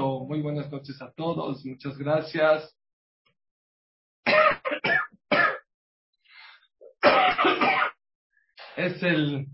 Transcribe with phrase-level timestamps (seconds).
[0.00, 1.62] Muy buenas noches a todos.
[1.66, 2.74] Muchas gracias.
[8.76, 9.46] Es el,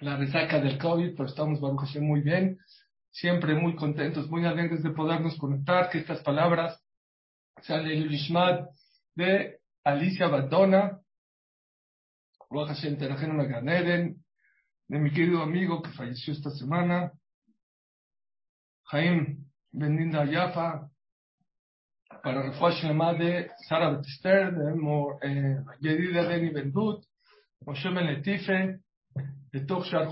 [0.00, 2.58] la resaca del COVID, pero estamos, Baruch muy bien.
[3.10, 6.80] Siempre muy contentos, muy alegres de podernos conectar, que estas palabras
[7.62, 8.70] sean el Ishmat
[9.16, 11.00] de Alicia Badona,
[14.88, 17.12] de mi querido amigo que falleció esta semana,
[18.84, 20.88] Jaime Beninda Yafa,
[22.22, 22.82] para Refuash
[23.18, 27.04] de Sara Betister, de Yedida Deni Bendut,
[27.64, 28.80] Moshe Ben Letife,
[29.52, 30.08] de Tochar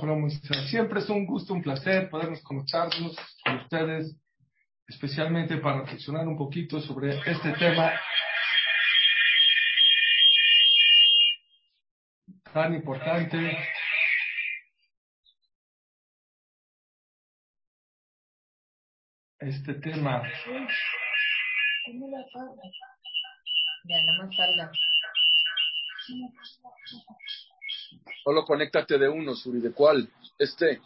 [0.69, 4.17] Siempre es un gusto, un placer podernos conectarnos con ustedes,
[4.89, 7.93] especialmente para reflexionar un poquito sobre este tema
[12.53, 13.57] tan importante
[19.41, 20.23] este tema.
[28.23, 29.61] Solo conéctate de uno, Suri.
[29.61, 30.09] ¿De cuál?
[30.39, 30.81] Este.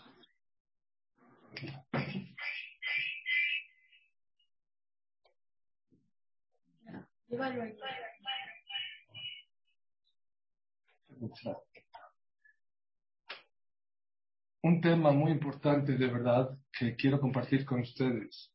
[14.64, 18.50] Un tema muy importante de verdad que quiero compartir con ustedes.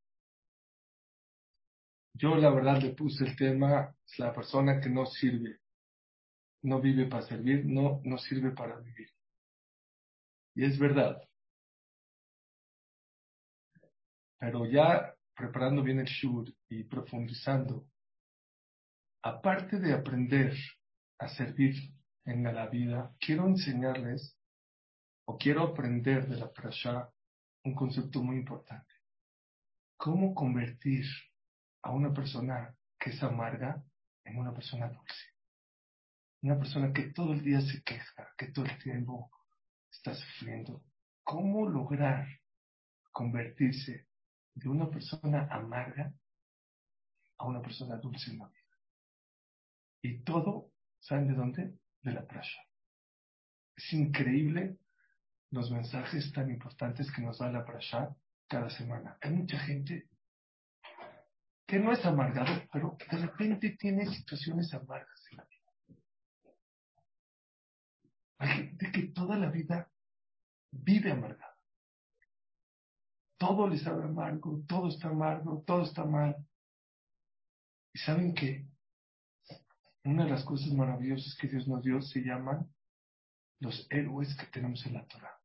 [2.15, 5.59] Yo la verdad le puse el tema, es la persona que no sirve,
[6.63, 9.07] no vive para servir, no, no sirve para vivir.
[10.55, 11.21] Y es verdad.
[14.39, 17.85] Pero ya preparando bien el shur y profundizando,
[19.21, 20.55] aparte de aprender
[21.19, 21.75] a servir
[22.25, 24.38] en la vida, quiero enseñarles
[25.30, 27.08] o quiero aprender de la Prasha
[27.63, 28.91] un concepto muy importante.
[29.95, 31.05] ¿Cómo convertir
[31.83, 33.80] a una persona que es amarga
[34.23, 35.25] en una persona dulce?
[36.41, 39.30] Una persona que todo el día se queja, que todo el tiempo
[39.92, 40.83] está sufriendo.
[41.23, 42.27] ¿Cómo lograr
[43.11, 44.08] convertirse
[44.55, 46.11] de una persona amarga
[47.37, 48.77] a una persona dulce en la vida?
[50.02, 51.77] Y todo, ¿saben de dónde?
[52.02, 52.64] De la prasha.
[53.76, 54.80] Es increíble
[55.52, 58.15] los mensajes tan importantes que nos da la prasha
[58.48, 59.17] cada semana.
[59.21, 60.10] Hay mucha gente
[61.65, 65.99] que no es amargado, pero de repente tiene situaciones amargas en la vida.
[68.39, 69.92] Hay gente que toda la vida
[70.71, 71.58] vive amargada.
[73.38, 76.36] Todo le sabe amargo, todo está amargo, todo está mal.
[77.93, 78.67] Y saben que
[80.04, 82.67] una de las cosas maravillosas que Dios nos dio se llaman
[83.59, 85.39] los héroes que tenemos en la Torah.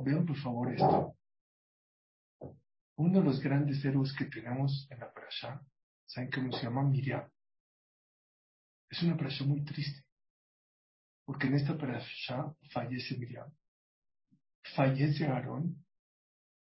[0.00, 1.16] Vean por favor esto.
[2.96, 5.60] Uno de los grandes héroes que tenemos en la Parashá,
[6.06, 6.82] ¿saben cómo se llama?
[6.82, 7.28] Miriam.
[8.90, 10.04] Es una parasha muy triste,
[11.24, 13.48] porque en esta parasha fallece Miriam,
[14.74, 15.84] fallece Aarón,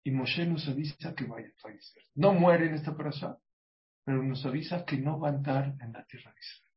[0.06, 2.04] y Moshe nos avisa que va a fallecer.
[2.16, 3.38] No muere en esta parasha,
[4.06, 6.74] pero nos avisa que no va a andar en la tierra de Israel.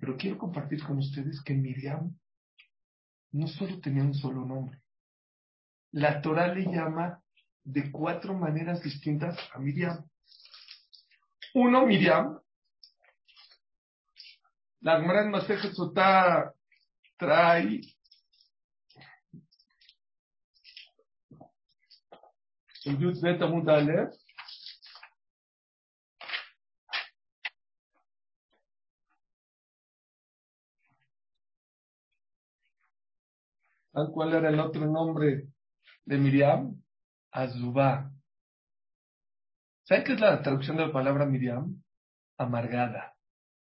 [0.00, 2.16] Pero quiero compartir con ustedes que Miriam
[3.32, 4.80] no solo tenía un solo nombre.
[5.92, 7.22] La Torah le llama
[7.64, 10.08] de cuatro maneras distintas a Miriam.
[11.54, 12.38] Uno, Miriam.
[14.80, 16.54] La Gemara en Sotá
[17.16, 17.80] trae
[22.84, 22.96] el
[34.06, 35.48] ¿Cuál era el otro nombre
[36.04, 36.80] de Miriam?
[37.32, 38.10] Azubá.
[39.84, 41.82] ¿Saben qué es la traducción de la palabra Miriam?
[42.38, 43.16] Amargada,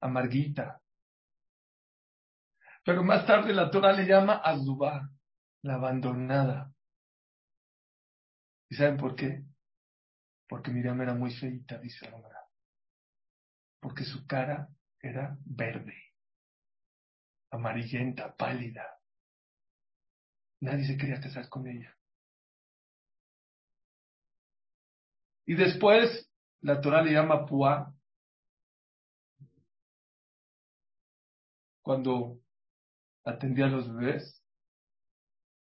[0.01, 0.81] amarguita.
[2.83, 5.09] Pero más tarde la Torah le llama Azubá,
[5.61, 6.73] la abandonada.
[8.69, 9.43] ¿Y saben por qué?
[10.47, 12.19] Porque Miriam era muy feita, dice la
[13.79, 14.69] Porque su cara
[14.99, 15.95] era verde,
[17.51, 19.02] amarillenta, pálida.
[20.63, 21.93] Nadie se quería casar con ella.
[25.45, 26.31] Y después
[26.61, 27.93] la Torah le llama Puá.
[31.81, 32.39] Cuando
[33.25, 34.41] atendía a los bebés.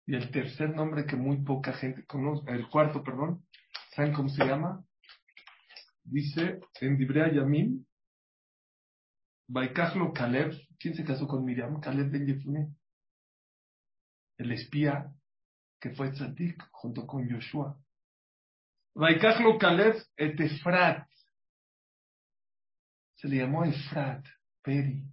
[0.04, 3.46] Y el tercer nombre que muy poca gente conoce, el cuarto, perdón,
[3.94, 4.84] ¿saben cómo se llama?
[6.02, 7.84] Dice en Dibrea Yamim,
[9.46, 11.78] Baikachlo Caleb, ¿quién se casó con Miriam?
[11.80, 12.77] Caleb ben Yefune.
[14.38, 15.12] El espía
[15.80, 17.76] que fue Tzadik junto con Yoshua.
[18.94, 21.08] Vaikachlo Caleb et Efrat.
[23.16, 24.24] Se le llamó Efrat,
[24.62, 25.04] Peri,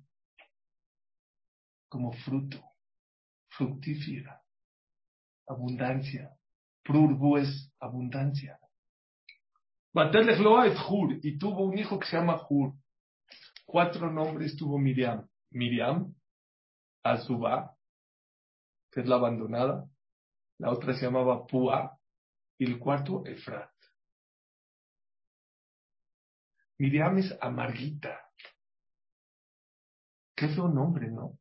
[1.89, 2.63] como fruto,
[3.49, 4.43] fructífera,
[5.47, 6.31] abundancia.
[6.83, 8.59] Prurbu es abundancia.
[9.91, 12.73] Batelechloa es Hur, y tuvo un hijo que se llama Hur.
[13.65, 15.27] Cuatro nombres tuvo Miriam.
[15.51, 16.13] Miriam,
[17.03, 17.74] Azuba,
[18.95, 19.85] es la abandonada.
[20.57, 21.99] La otra se llamaba Pua.
[22.57, 23.69] Y el cuarto, Efrat.
[26.79, 28.21] Miriam es amarguita.
[30.35, 31.37] Qué feo nombre, ¿no?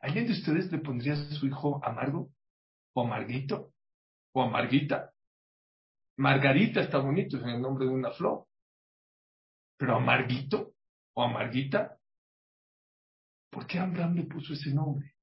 [0.00, 2.30] ¿Alguien de ustedes le pondría a su hijo amargo?
[2.94, 3.72] ¿O amarguito?
[4.32, 5.12] ¿O amarguita?
[6.18, 8.46] Margarita está bonito, es el nombre de una flor.
[9.76, 10.74] Pero amarguito
[11.14, 11.98] o amarguita,
[13.50, 15.15] ¿por qué Abraham le puso ese nombre?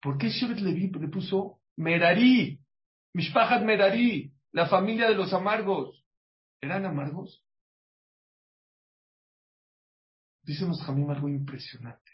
[0.00, 2.60] ¿Por qué Shevet Levi le puso Merari?
[3.14, 6.04] Mishpachat Merari, la familia de los amargos.
[6.60, 7.44] ¿Eran amargos?
[10.42, 12.10] Dicen los Jamim algo impresionante.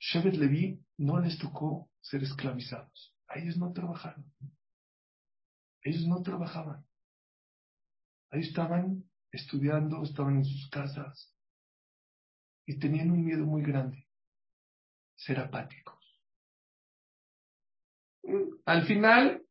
[0.00, 3.14] Shevet Levi no les tocó ser esclavizados.
[3.28, 4.32] A ellos no trabajaron.
[5.82, 6.84] Ellos no trabajaban.
[8.30, 11.34] Ahí estaban estudiando, estaban en sus casas
[12.66, 14.07] y tenían un miedo muy grande,
[15.18, 15.98] ser apáticos.
[18.64, 19.42] Al final,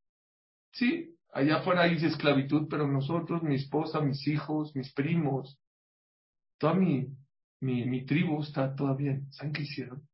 [0.71, 5.59] sí, allá afuera hay esclavitud, pero nosotros, mi esposa, mis hijos, mis primos,
[6.57, 7.07] toda mi,
[7.61, 9.19] mi, mi tribu está todavía.
[9.29, 10.07] ¿Saben qué hicieron?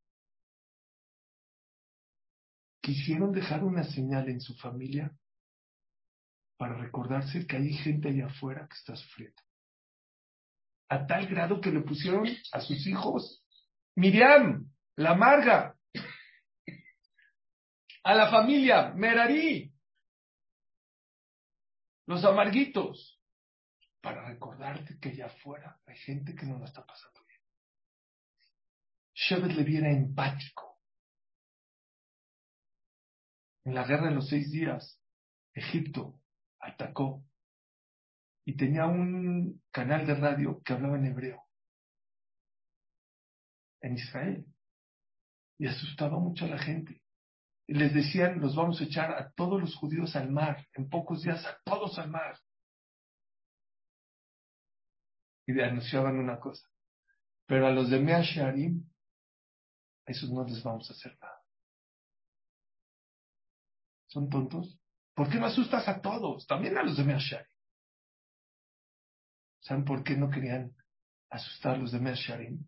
[2.84, 5.16] quisieron dejar una señal en su familia
[6.58, 9.42] para recordarse que hay gente allá afuera que está sufriendo.
[10.90, 13.42] A tal grado que le pusieron a sus hijos
[13.96, 15.76] Miriam, la amarga,
[18.04, 19.74] a la familia Merari,
[22.06, 23.22] los amarguitos,
[24.02, 27.40] para recordarte que allá afuera hay gente que no lo está pasando bien.
[29.14, 30.82] Shevet le viera empático.
[33.64, 35.02] En la guerra de los seis días,
[35.54, 36.20] Egipto
[36.60, 37.24] atacó
[38.44, 41.48] y tenía un canal de radio que hablaba en hebreo,
[43.80, 44.53] en Israel,
[45.58, 47.02] y asustaba mucho a la gente.
[47.68, 51.24] Y les decían, los vamos a echar a todos los judíos al mar, en pocos
[51.24, 52.38] días a todos al mar.
[55.46, 56.68] Y le anunciaban una cosa,
[57.46, 58.90] pero a los de Mea Sharim,
[60.06, 61.42] a esos no les vamos a hacer nada.
[64.08, 64.80] ¿Son tontos?
[65.16, 66.46] ¿Por qué no asustas a todos?
[66.48, 67.50] También a los de Meashari.
[69.62, 70.76] ¿Saben por qué no querían
[71.30, 72.64] asustar a los de Measharim?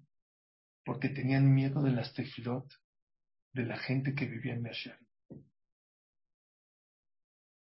[0.85, 2.71] Porque tenían miedo de las tefilot
[3.53, 5.05] de la gente que vivía en Meashari.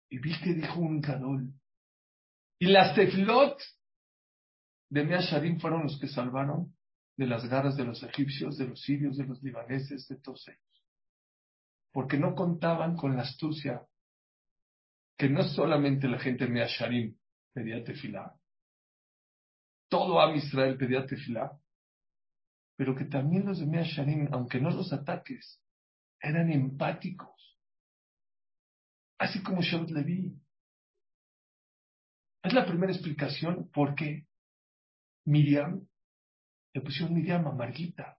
[0.10, 1.52] Y vi que dijo un gadol.
[2.60, 3.60] Y las tefilot
[4.90, 6.76] de Measharim fueron los que salvaron
[7.18, 10.76] de las garras de los egipcios, de los sirios, de los libaneses, de todos ellos
[11.96, 13.88] porque no contaban con la astucia
[15.18, 17.18] que no solamente la gente de Measharim
[17.54, 18.36] pedía tefilá,
[19.88, 21.58] todo Am Israel pedía tefilá,
[22.76, 25.62] pero que también los de Measharim, aunque no los ataques,
[26.22, 27.60] eran empáticos,
[29.18, 30.36] así como Shabbat Levi.
[32.44, 34.28] Es la primera explicación por qué
[35.26, 35.88] Miriam
[36.74, 38.18] le pusieron Miriam a.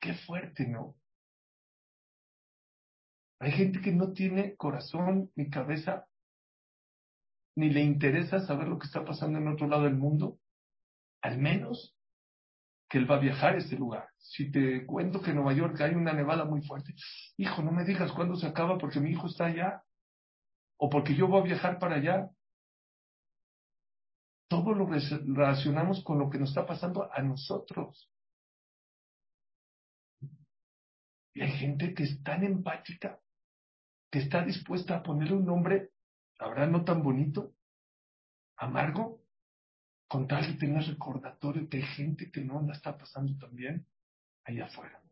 [0.00, 0.94] Qué fuerte, ¿no?
[3.40, 6.06] Hay gente que no tiene corazón ni cabeza,
[7.56, 10.38] ni le interesa saber lo que está pasando en otro lado del mundo,
[11.22, 11.97] al menos
[12.88, 14.08] que él va a viajar a ese lugar.
[14.16, 16.94] Si te cuento que en Nueva York hay una nevada muy fuerte,
[17.36, 19.82] hijo, no me digas cuándo se acaba porque mi hijo está allá,
[20.78, 22.30] o porque yo voy a viajar para allá.
[24.48, 28.10] Todo lo relacionamos con lo que nos está pasando a nosotros.
[31.34, 33.20] Y hay gente que es tan empática
[34.10, 35.90] que está dispuesta a ponerle un nombre,
[36.38, 37.52] habrá no tan bonito,
[38.56, 39.17] amargo,
[40.08, 43.86] con tal de tener recordatorio que hay gente que no la está pasando tan bien
[44.44, 45.02] allá afuera.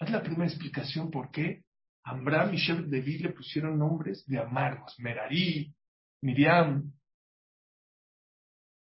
[0.00, 1.64] Es la primera explicación por qué
[2.04, 5.72] Amram y Shev David le pusieron nombres de amargos, Merari,
[6.22, 6.92] Miriam.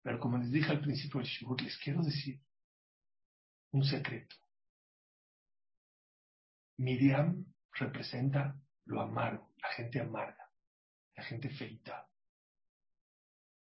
[0.02, 2.40] Pero como les dije al principio del Shibur, les quiero decir
[3.72, 4.34] un secreto.
[6.78, 7.44] Miriam
[7.74, 10.50] representa lo amargo, la gente amarga,
[11.14, 12.08] la gente feita.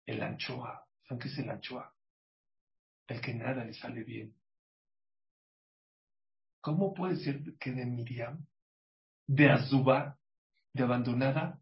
[0.07, 1.95] El anchoa, ¿saben qué es el anchoa?
[3.07, 4.35] El que nada le sale bien.
[6.63, 8.47] ¿cómo puede ser que de Miriam,
[9.27, 10.17] de Azubá,
[10.73, 11.61] de abandonada,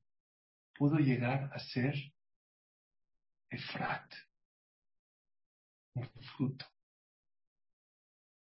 [0.74, 1.94] pudo llegar a ser
[3.48, 4.12] Efrat,
[5.94, 6.66] un fruto,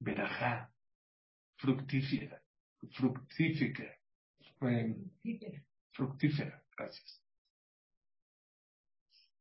[0.00, 0.74] verajá,
[1.58, 2.42] fructífera,
[2.90, 3.96] fructífera,
[4.62, 7.22] eh, fructífera, gracias.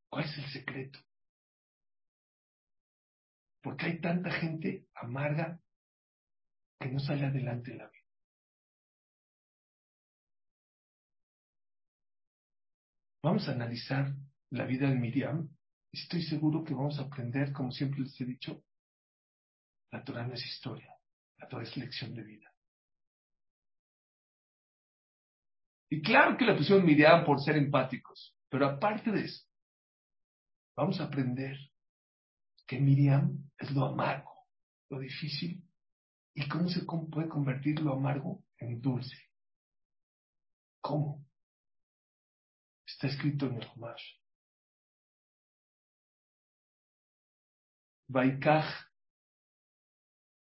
[0.08, 1.00] ¿Cuál es el secreto?
[3.62, 5.60] Porque hay tanta gente amarga
[6.80, 8.02] que no sale adelante en la vida.
[13.24, 14.14] Vamos a analizar
[14.50, 15.48] la vida de Miriam
[15.92, 18.64] estoy seguro que vamos a aprender, como siempre les he dicho,
[19.92, 20.94] la Torah no es historia,
[21.38, 22.54] la Torah es lección de vida.
[25.90, 29.46] Y claro que le pusieron Miriam por ser empáticos, pero aparte de eso,
[30.78, 31.58] vamos a aprender
[32.72, 34.48] que Miriam es lo amargo,
[34.90, 35.62] lo difícil,
[36.34, 39.18] y cómo se puede convertir lo amargo en dulce.
[40.80, 41.28] ¿Cómo?
[42.88, 44.02] Está escrito en el Humash.
[48.08, 48.66] Baikaj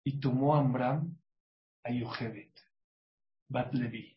[0.05, 1.17] y tomó a Amram
[1.83, 2.53] a Yochebet,
[3.49, 4.15] Bat Levi.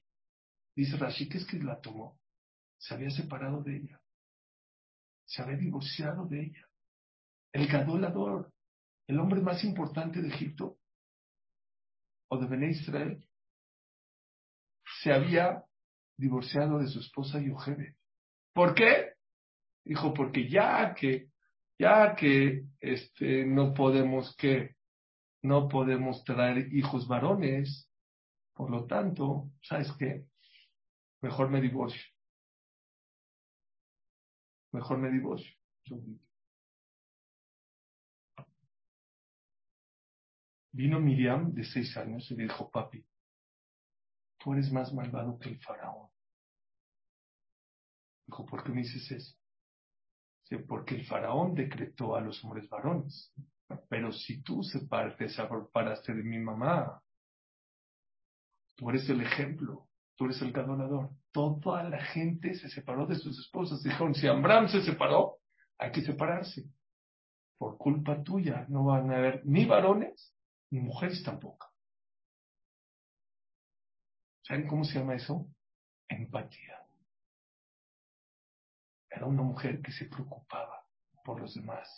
[0.75, 2.21] Dice Rashi que es que la tomó.
[2.77, 4.03] Se había separado de ella.
[5.25, 6.66] Se había divorciado de ella.
[7.53, 8.53] El gadolador,
[9.07, 10.79] el hombre más importante de Egipto
[12.29, 13.25] o de Bené Israel,
[15.03, 15.65] se había
[16.17, 17.97] divorciado de su esposa Yochebet.
[18.53, 19.13] ¿Por qué?
[19.85, 21.29] Dijo, porque ya que,
[21.79, 24.77] ya que este, no podemos que,
[25.43, 27.89] no podemos traer hijos varones,
[28.55, 30.25] por lo tanto, ¿sabes qué?
[31.23, 32.03] Mejor me divorcio.
[34.73, 35.55] Mejor me divorcio.
[40.77, 43.03] Vino Miriam de seis años y le dijo, papi,
[44.39, 46.11] tú eres más malvado que el faraón.
[48.27, 49.39] Dijo, ¿por qué me dices eso?
[50.45, 53.33] Sí, porque el faraón decretó a los hombres varones.
[53.89, 57.03] Pero si tú te separaste de mi mamá,
[58.77, 61.09] tú eres el ejemplo, tú eres el ganador.
[61.33, 63.83] Toda la gente se separó de sus esposas.
[63.83, 65.39] Dijeron, si Abraham se separó,
[65.79, 66.67] hay que separarse.
[67.57, 70.36] Por culpa tuya no van a haber ni varones
[70.71, 71.69] mujeres tampoco.
[74.43, 75.47] ¿Saben cómo se llama eso?
[76.09, 76.79] Empatía.
[79.11, 80.85] Era una mujer que se preocupaba
[81.25, 81.89] por los demás.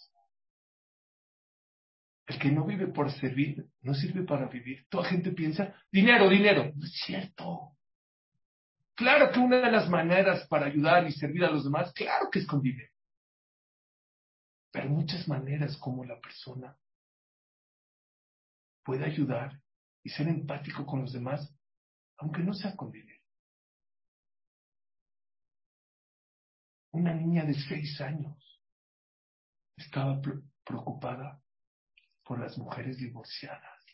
[2.27, 4.87] El que no vive por servir, no sirve para vivir.
[4.89, 6.73] Toda gente piensa, dinero, dinero.
[6.75, 7.73] No es cierto.
[8.95, 12.41] Claro que una de las maneras para ayudar y servir a los demás, claro que
[12.41, 12.93] es con dinero.
[14.71, 16.77] Pero muchas maneras como la persona
[18.89, 19.61] puede ayudar
[20.03, 21.55] y ser empático con los demás,
[22.17, 23.23] aunque no sea con dinero.
[26.93, 28.63] Una niña de seis años
[29.77, 30.23] estaba
[30.65, 31.39] preocupada
[32.25, 33.85] por las mujeres divorciadas.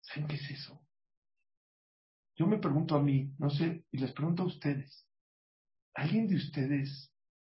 [0.00, 0.82] ¿Saben qué es eso?
[2.34, 5.06] Yo me pregunto a mí, no sé, y les pregunto a ustedes,
[5.92, 7.12] ¿alguien de ustedes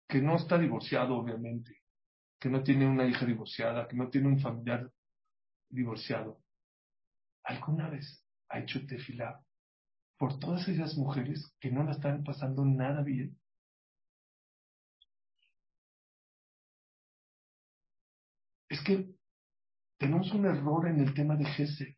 [0.05, 1.81] que no está divorciado, obviamente,
[2.41, 4.91] que no tiene una hija divorciada, que no tiene un familiar
[5.73, 6.41] divorciado,
[7.43, 9.43] alguna vez ha hecho tefilá
[10.17, 13.37] por todas esas mujeres que no la están pasando nada bien.
[18.69, 19.09] Es que
[19.97, 21.97] tenemos un error en el tema de Gese.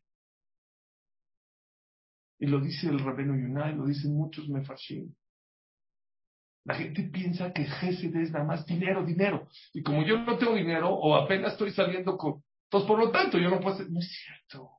[2.38, 5.14] Y lo dice el Rabeno Yunai, lo dicen muchos mefashim.
[6.66, 9.48] La gente piensa que Gesed es nada más dinero, dinero.
[9.72, 12.42] Y como yo no tengo dinero o apenas estoy saliendo con...
[12.66, 13.90] Entonces, por lo tanto, yo no puedo hacer...
[13.90, 14.70] No es cierto.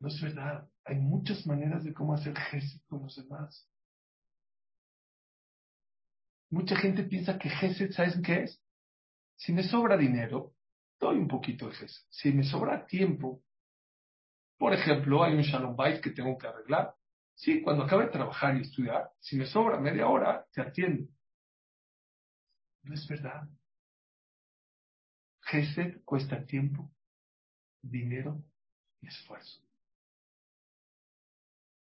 [0.00, 0.68] No es verdad.
[0.84, 3.68] Hay muchas maneras de cómo hacer Gesed con los demás.
[6.50, 8.60] Mucha gente piensa que Gesed, ¿sabes qué es?
[9.36, 10.54] Si me sobra dinero,
[11.00, 12.02] doy un poquito de Gesed.
[12.10, 13.42] Si me sobra tiempo,
[14.58, 16.94] por ejemplo, hay un Shalom Bait que tengo que arreglar.
[17.34, 21.10] Sí, cuando acabe de trabajar y estudiar, si me sobra media hora, te atiendo.
[22.82, 23.48] No es verdad.
[25.42, 26.90] Gesed cuesta tiempo,
[27.82, 28.42] dinero
[29.00, 29.60] y esfuerzo.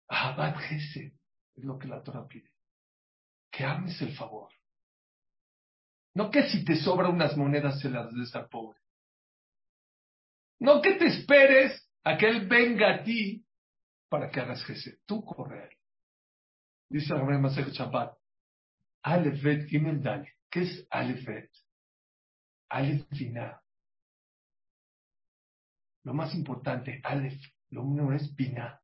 [0.08, 1.14] Abad Gesed
[1.56, 2.52] es lo que la Torah pide.
[3.50, 4.52] Que ames el favor.
[6.14, 8.80] No que si te sobra unas monedas se las des al pobre.
[10.60, 13.46] No que te esperes a que él venga a ti
[14.10, 15.00] para que hagas Gesed.
[15.06, 15.78] Tú corre a él.
[16.90, 18.18] Dice el Masej Shabbat.
[19.04, 20.41] Alefet Gimel Dale.
[20.52, 21.50] ¿Qué es Alefet?
[22.70, 23.62] Aleph Binah.
[26.04, 28.82] Lo más importante, Aleph, lo único es Binah.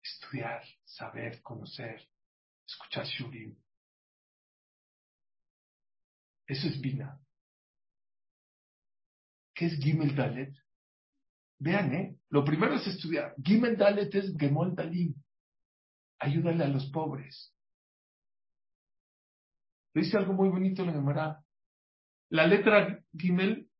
[0.00, 2.08] Estudiar, saber, conocer,
[2.66, 3.56] escuchar Shurim.
[6.46, 7.18] Eso es Binah.
[9.54, 10.54] ¿Qué es Gimel Dalet?
[11.58, 12.18] Vean, ¿eh?
[12.28, 13.34] Lo primero es estudiar.
[13.42, 15.14] Gimel Dalet es Gemol Dalim.
[16.18, 17.53] Ayúdale a los pobres.
[19.94, 21.44] Dice algo muy bonito la Gemara.
[22.30, 23.70] La letra Gimel,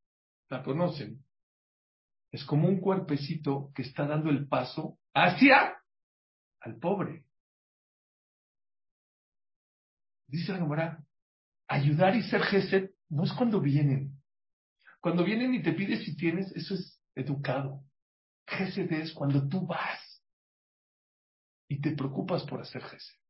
[0.49, 1.25] la conocen.
[2.31, 5.77] Es como un cuerpecito que está dando el paso hacia
[6.61, 7.25] al pobre.
[10.29, 11.05] Dice la Gemara,
[11.69, 14.21] ayudar y ser gesed no es cuando vienen.
[15.01, 17.85] Cuando vienen y te pides si tienes, eso es educado.
[18.47, 20.23] Gesed es cuando tú vas
[21.69, 23.24] y te preocupas por hacer gesed.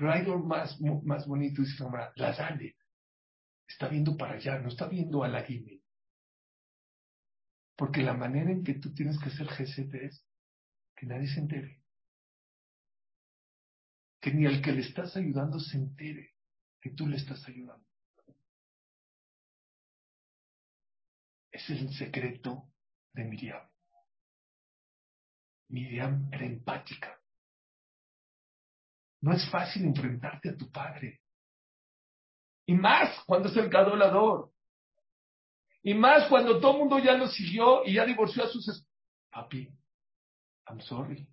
[0.00, 2.74] Pero más, más bonito, dice la la dale.
[3.68, 5.82] Está viendo para allá, no está viendo a la guime.
[7.76, 10.24] Porque la manera en que tú tienes que hacer gesed es
[10.96, 11.82] que nadie se entere.
[14.22, 16.34] Que ni el que le estás ayudando se entere
[16.80, 17.86] que tú le estás ayudando.
[21.52, 22.72] Es el secreto
[23.12, 23.68] de Miriam.
[25.68, 27.19] Miriam era empática.
[29.22, 31.20] No es fácil enfrentarte a tu padre.
[32.66, 34.52] Y más cuando es el cadolador.
[35.82, 38.86] Y más cuando todo el mundo ya lo siguió y ya divorció a sus...
[39.30, 39.68] Papi,
[40.68, 41.28] I'm sorry.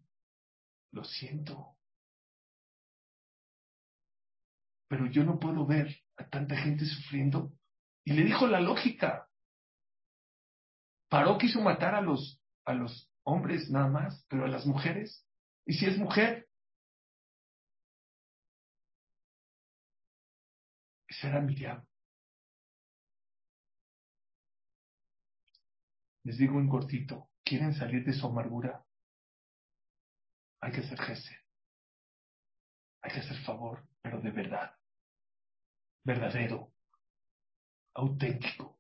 [0.91, 1.75] Lo siento.
[4.87, 7.51] Pero yo no puedo ver a tanta gente sufriendo.
[8.03, 9.27] Y le dijo la lógica.
[11.09, 15.25] Paró quiso matar a los, a los hombres nada más, pero a las mujeres.
[15.65, 16.46] ¿Y si es mujer?
[21.17, 21.83] Esa era Miriam.
[26.23, 28.85] Les digo en cortito, ¿quieren salir de su amargura?
[30.61, 31.35] Hay que hacer jefe.
[33.01, 34.75] Hay que hacer favor, pero de verdad.
[36.03, 36.71] Verdadero.
[37.95, 38.77] Auténtico.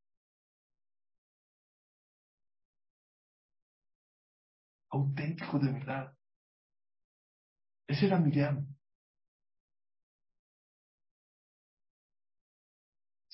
[4.89, 6.15] auténtico de verdad.
[7.87, 8.76] Ese era Miriam.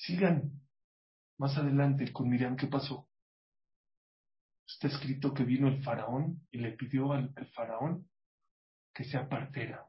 [0.06, 0.60] Sigan
[1.38, 3.08] más adelante con Miriam, ¿qué pasó?
[4.66, 8.06] Está escrito que vino el faraón y le pidió al, faraón
[8.92, 9.86] que sea partera,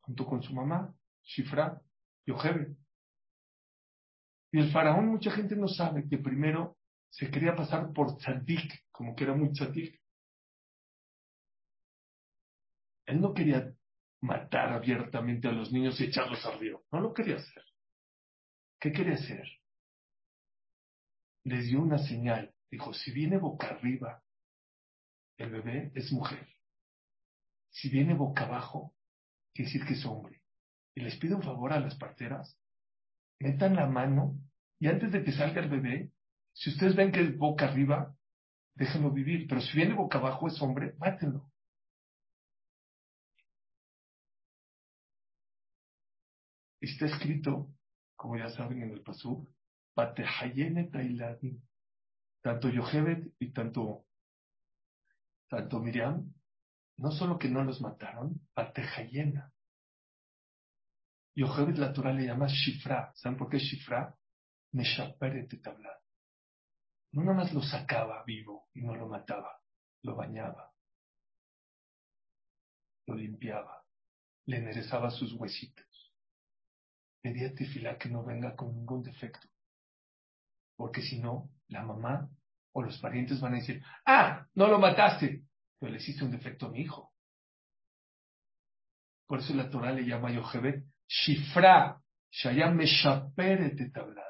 [0.00, 0.94] junto con su mamá,
[1.24, 1.80] Shifra
[2.24, 2.76] y Ojebe.
[4.52, 6.78] Y el faraón, mucha gente no sabe que primero
[7.10, 10.00] se quería pasar por tzadik, como que era muy tzadik,
[13.06, 13.72] él no quería
[14.20, 16.84] matar abiertamente a los niños y echarlos al río.
[16.92, 17.67] No lo quería hacer.
[18.80, 19.46] ¿Qué quería hacer?
[21.44, 22.54] Les dio una señal.
[22.70, 24.22] Dijo, si viene boca arriba,
[25.36, 26.46] el bebé es mujer.
[27.70, 28.94] Si viene boca abajo,
[29.54, 30.42] quiere decir que es hombre.
[30.94, 32.58] Y les pido un favor a las parteras,
[33.40, 34.36] metan la mano
[34.80, 36.12] y antes de que salga el bebé,
[36.52, 38.16] si ustedes ven que es boca arriba,
[38.74, 39.46] déjenlo vivir.
[39.48, 41.50] Pero si viene boca abajo es hombre, mátenlo.
[46.80, 47.72] Está escrito,
[48.18, 49.48] como ya saben en el Pasú,
[52.42, 54.06] tanto Yohebet y tanto,
[55.48, 56.34] tanto Miriam,
[56.96, 59.52] no solo que no los mataron, Batejayena.
[61.36, 63.12] Yohebet la Torah le llama Shifra.
[63.14, 64.12] ¿Saben por qué Shifra?
[64.72, 65.96] Meshaperet tabla.
[67.12, 69.62] No nada más lo sacaba vivo y no lo mataba,
[70.02, 70.74] lo bañaba,
[73.06, 73.84] lo limpiaba,
[74.46, 75.87] le enderezaba sus huesitos
[77.20, 79.46] pedía tefilá que no venga con ningún defecto.
[80.76, 82.28] Porque si no, la mamá
[82.72, 85.42] o los parientes van a decir, ah, no lo mataste,
[85.78, 87.12] pero le hiciste un defecto a mi hijo.
[89.26, 92.00] Por eso la Torah le llama a Yohebet Shifra,
[92.30, 94.24] Shayam Meshaperet tablad.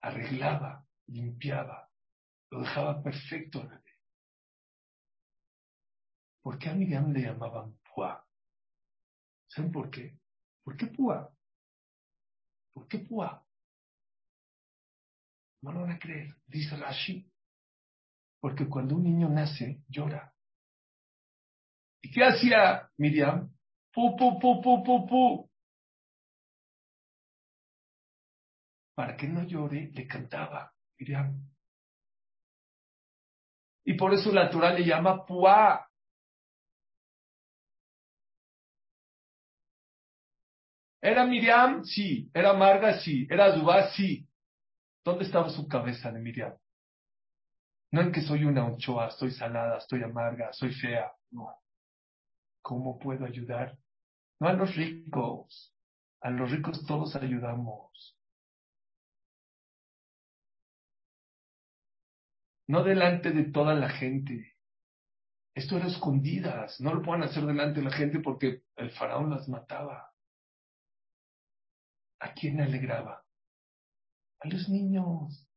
[0.00, 1.90] Arreglaba, limpiaba,
[2.50, 3.82] lo dejaba perfecto al bebé.
[6.42, 7.76] ¿Por qué a Miriam le llamaban?
[9.48, 10.18] ¿Saben por qué?
[10.62, 11.32] ¿Por qué púa?
[12.72, 13.46] ¿Por qué púa?
[15.62, 17.30] No lo van a creer, dice Rashi.
[18.40, 20.34] Porque cuando un niño nace, llora.
[22.02, 23.52] ¿Y qué hacía Miriam?
[23.92, 25.50] Pu, pu, pu, pu, pu, pu.
[28.94, 31.50] Para que no llore, le cantaba Miriam.
[33.84, 35.88] Y por eso la Torah le llama Pua.
[41.00, 41.84] ¿Era Miriam?
[41.84, 42.30] Sí.
[42.34, 42.98] ¿Era Marga?
[43.00, 43.26] Sí.
[43.30, 43.90] ¿Era Dubá?
[43.90, 44.26] Sí.
[45.04, 46.54] ¿Dónde estaba su cabeza de Miriam?
[47.92, 51.12] No en que soy una ochoa, estoy salada, estoy amarga, soy fea.
[51.30, 51.48] No.
[52.62, 53.78] ¿Cómo puedo ayudar?
[54.40, 55.72] No a los ricos.
[56.20, 58.16] A los ricos todos ayudamos.
[62.68, 64.56] No delante de toda la gente.
[65.54, 66.80] Esto era escondidas.
[66.80, 70.12] No lo pueden hacer delante de la gente porque el faraón las mataba.
[72.20, 73.22] ¿A quién alegraba?
[74.40, 75.48] A los niños.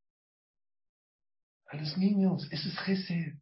[1.67, 2.47] A los niños.
[2.51, 3.33] Eso es Gesed.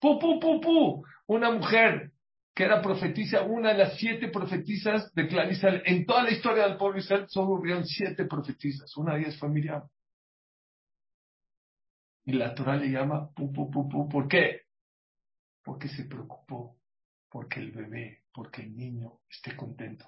[0.00, 1.04] Pu, pu, pu, pu.
[1.26, 2.12] Una mujer
[2.54, 5.50] que era profetisa, una de las siete profetisas de Clan.
[5.86, 8.96] En toda la historia del pueblo Israel solo hubieron siete profetisas.
[8.96, 9.82] Una de ellas fue Miriam.
[12.26, 14.08] Y la Torah le llama pu, pu, pu, pu.
[14.08, 14.62] ¿Por qué?
[15.62, 16.76] Porque se preocupó.
[17.28, 20.06] Porque el bebé, porque el niño esté contento.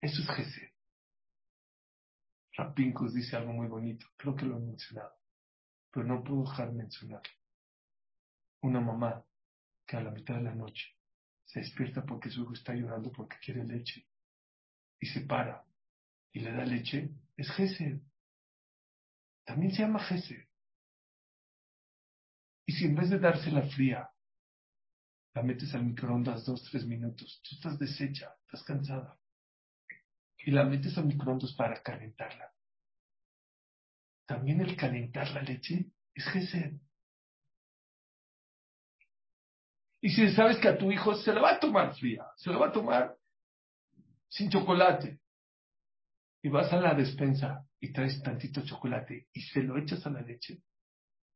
[0.00, 0.72] Eso es Gesed.
[2.54, 4.06] Rapincus dice algo muy bonito.
[4.16, 5.14] Creo que lo he mencionado.
[5.92, 7.32] Pero no puedo dejar de mencionarlo.
[8.62, 9.24] Una mamá
[9.86, 10.86] que a la mitad de la noche
[11.44, 14.06] se despierta porque su hijo está llorando porque quiere leche
[15.00, 15.64] y se para
[16.32, 18.00] y le da leche, es Gesed.
[19.44, 20.44] También se llama Gesed.
[22.66, 24.10] Y si en vez de dársela fría,
[25.38, 29.16] la metes al microondas dos, tres minutos, tú estás deshecha, estás cansada,
[30.36, 32.52] y la metes al microondas para calentarla.
[34.26, 36.72] También el calentar la leche es Gesed.
[40.00, 42.58] Y si sabes que a tu hijo se la va a tomar fría, se la
[42.58, 43.16] va a tomar
[44.28, 45.20] sin chocolate,
[46.42, 50.22] y vas a la despensa y traes tantito chocolate y se lo echas a la
[50.22, 50.62] leche,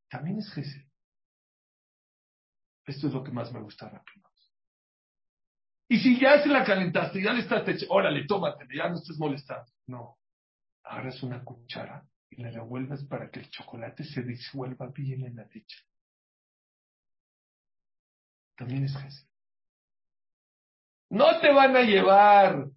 [0.09, 0.92] también es Gesed.
[2.87, 4.23] Esto es lo que más me gusta rápido.
[5.93, 9.19] Y si ya se la calentaste, ya le estás echando, órale, tómatela, ya no estés
[9.19, 9.71] molestando.
[9.87, 10.17] No.
[10.85, 15.45] Agarras una cuchara y la revuelves para que el chocolate se disuelva bien en la
[15.45, 15.77] leche.
[18.57, 19.29] También es Jesús.
[21.11, 22.71] No te van a llevar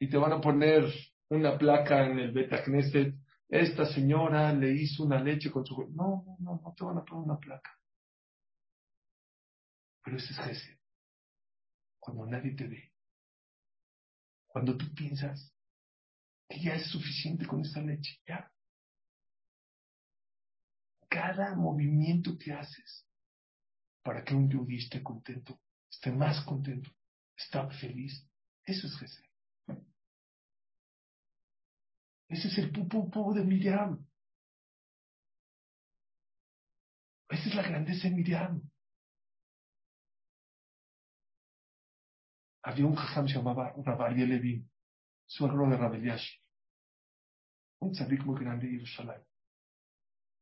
[0.00, 0.92] y te van a poner
[1.28, 3.14] una placa en el Beta Knesset.
[3.48, 5.76] Esta señora le hizo una leche con su.
[5.94, 7.70] No, no, no, no te van a poner una placa.
[10.02, 10.78] Pero ese es Gesed.
[11.98, 12.92] Cuando nadie te ve.
[14.46, 15.54] Cuando tú piensas
[16.48, 18.52] que ya es suficiente con esa leche, ya.
[21.08, 23.06] Cada movimiento que haces
[24.02, 25.60] para que un judío esté contento,
[25.90, 26.90] esté más contento,
[27.36, 28.26] esté feliz,
[28.64, 29.30] eso es Gesed.
[32.28, 34.06] Ese es el pu, de Miriam.
[37.28, 38.69] Esa es la grandeza de Miriam.
[42.62, 44.70] Había un jajam se llamaba Rabbi Levin,
[45.26, 46.40] suegro de Rabeliash,
[47.80, 49.22] un tzadik muy grande de Jerusalén.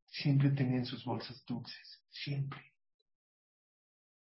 [0.06, 2.74] Siempre tenía en sus bolsas dulces, siempre.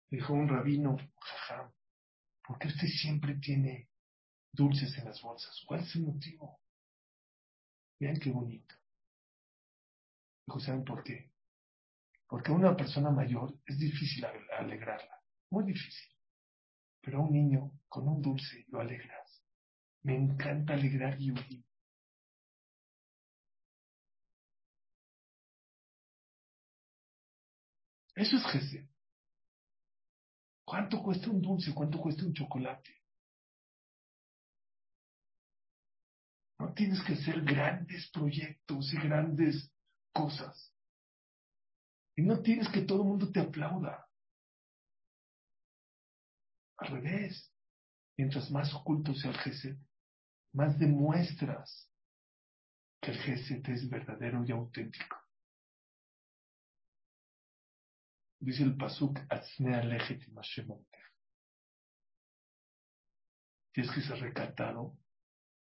[0.09, 1.71] Dijo un rabino, jajam,
[2.43, 3.89] ¿por qué usted siempre tiene
[4.51, 5.63] dulces en las bolsas?
[5.65, 6.59] ¿Cuál es el motivo?
[7.99, 8.75] Vean qué bonito.
[10.45, 11.31] Dijo, ¿saben por qué?
[12.27, 16.16] Porque una persona mayor es difícil alegrarla, muy difícil.
[17.07, 19.41] Pero a un niño con un dulce lo alegras.
[20.03, 21.65] Me encanta alegrar Yuri.
[28.13, 28.89] Eso es Gesed.
[30.65, 31.73] ¿Cuánto cuesta un dulce?
[31.73, 32.93] ¿Cuánto cuesta un chocolate?
[36.59, 39.71] No tienes que hacer grandes proyectos y grandes
[40.11, 40.75] cosas.
[42.17, 44.06] Y no tienes que todo el mundo te aplauda.
[46.77, 47.53] Al revés.
[48.17, 49.77] Mientras más oculto sea el Gesed,
[50.53, 51.87] más demuestras
[52.99, 55.17] que el Gesed es verdadero y auténtico.
[58.39, 59.19] Dice el Pasuk,
[63.71, 64.97] Tienes que ser recatado,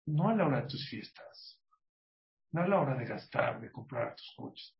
[0.07, 1.61] no a la hora de tus fiestas,
[2.51, 4.75] no a la hora de gastar, de comprar tus coches.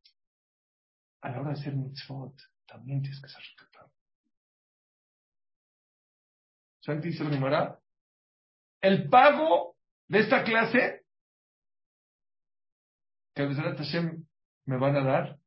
[1.22, 2.34] A la hora de hacer mitzvot,
[2.66, 3.92] también tienes que ser recatado.
[6.80, 7.80] ¿Saben qué dice la
[8.80, 9.76] El pago
[10.08, 11.04] de esta clase
[13.34, 14.26] que Besrat Hashem
[14.66, 15.40] me van a dar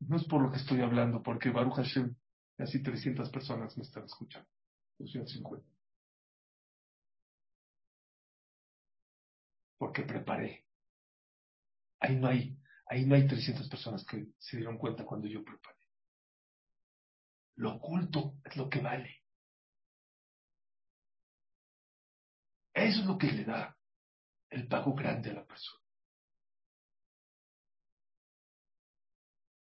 [0.00, 2.14] no es por lo que estoy hablando, porque Baruch Hashem,
[2.56, 4.48] casi 300 personas me están escuchando.
[4.98, 5.66] 250.
[9.78, 10.64] Porque preparé.
[12.00, 15.75] Ahí no hay, ahí no hay 300 personas que se dieron cuenta cuando yo preparé.
[17.56, 19.22] Lo oculto es lo que vale.
[22.74, 23.76] Eso es lo que le da
[24.50, 25.80] el pago grande a la persona.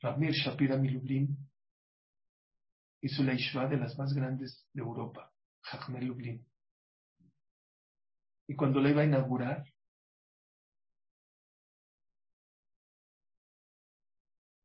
[0.01, 1.37] Ramir Shapira Milublin
[3.03, 6.47] hizo la Ishva de las más grandes de Europa, Jajmel Lublin.
[8.49, 9.65] Y cuando la iba a inaugurar,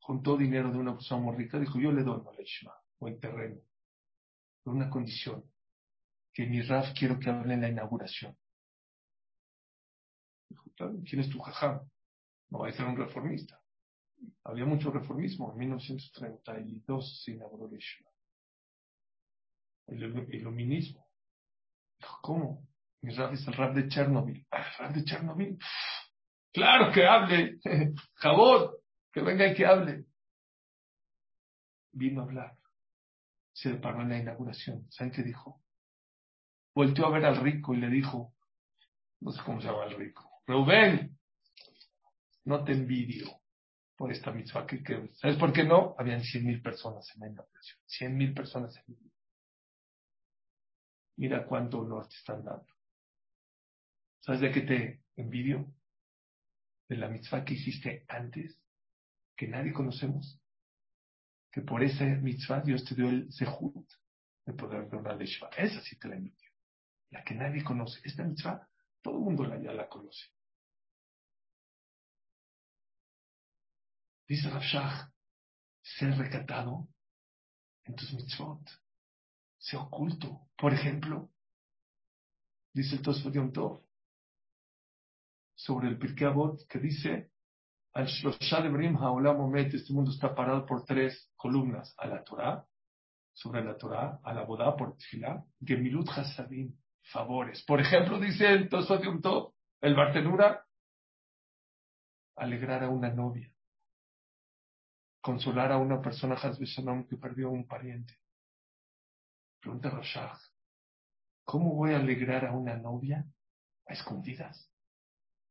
[0.00, 3.08] juntó dinero de una persona muy rica, dijo, yo le doy a la Ishva o
[3.08, 3.60] el terreno,
[4.62, 5.44] por una condición,
[6.32, 8.36] que mi Raf quiero que hable en la inauguración.
[11.04, 11.80] ¿quién es tu jajam?
[12.50, 13.60] No va a ser un reformista.
[14.44, 15.52] Había mucho reformismo.
[15.52, 17.80] En 1932 se inauguró el
[19.86, 21.06] El iluminismo.
[22.00, 22.68] Dijo, ¿cómo?
[23.02, 24.46] Mi rap es el rap de Chernobyl.
[24.50, 25.58] Ah, el rap de Chernobyl.
[26.52, 27.58] Claro que hable.
[28.14, 28.82] Jabot,
[29.12, 30.04] que venga y que hable.
[31.92, 32.57] Vino a hablar.
[33.60, 34.86] Se paró en la inauguración.
[34.88, 35.60] ¿Saben qué dijo?
[36.76, 38.32] Volteó a ver al rico y le dijo,
[39.20, 41.18] no sé cómo se llama el rico, Rubén,
[42.44, 43.26] no te envidio
[43.96, 45.96] por esta mitzvah que, ¿Sabes por qué no?
[45.98, 47.80] Habían cien mil personas en la inauguración.
[47.84, 49.10] Cien mil personas en la
[51.16, 52.72] Mira cuánto honor te están dando.
[54.20, 55.66] ¿Sabes de qué te envidio?
[56.88, 58.56] De la mitzvah que hiciste antes,
[59.36, 60.40] que nadie conocemos.
[61.50, 63.88] Que por esa mitzvah Dios te dio el sehut
[64.46, 65.48] de poder dar una leshva.
[65.56, 66.50] Esa sí te la envidio.
[67.10, 68.00] La que nadie conoce.
[68.04, 68.68] Esta mitzvah,
[69.02, 70.26] todo el mundo ya la conoce.
[74.26, 75.10] Dice Rafshah,
[75.82, 76.88] ser recatado
[77.84, 78.60] en tus mitzvot,
[79.56, 80.48] ser oculto.
[80.56, 81.30] Por ejemplo,
[82.74, 83.84] dice el Tosfot Tov,
[85.54, 87.32] sobre el Pirkei Avot, que dice,
[87.94, 92.64] al Shlosha de Brim Haolam este mundo está parado por tres columnas, a la Torah,
[93.32, 96.74] sobre la Torah, a la Bodá por Tfilah, Gemilut Hasadim,
[97.12, 97.64] favores.
[97.64, 100.64] Por ejemplo, dice el Tosfot Tov, el Bartenura,
[102.36, 103.52] alegrar a una novia
[105.28, 106.36] consolar a una persona
[107.06, 108.14] que perdió un pariente.
[109.60, 110.40] Pregunta Roshach,
[111.44, 113.26] ¿cómo voy a alegrar a una novia
[113.86, 114.72] a escondidas?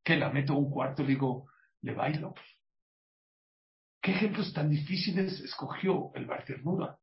[0.04, 1.48] Que la meto a un cuarto y le digo,
[1.88, 2.36] le bailo.
[4.02, 6.98] ¿Qué ejemplos tan difíciles escogió el Barternura?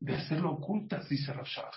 [0.00, 1.74] De hacerlo ocultas, dice Roshach.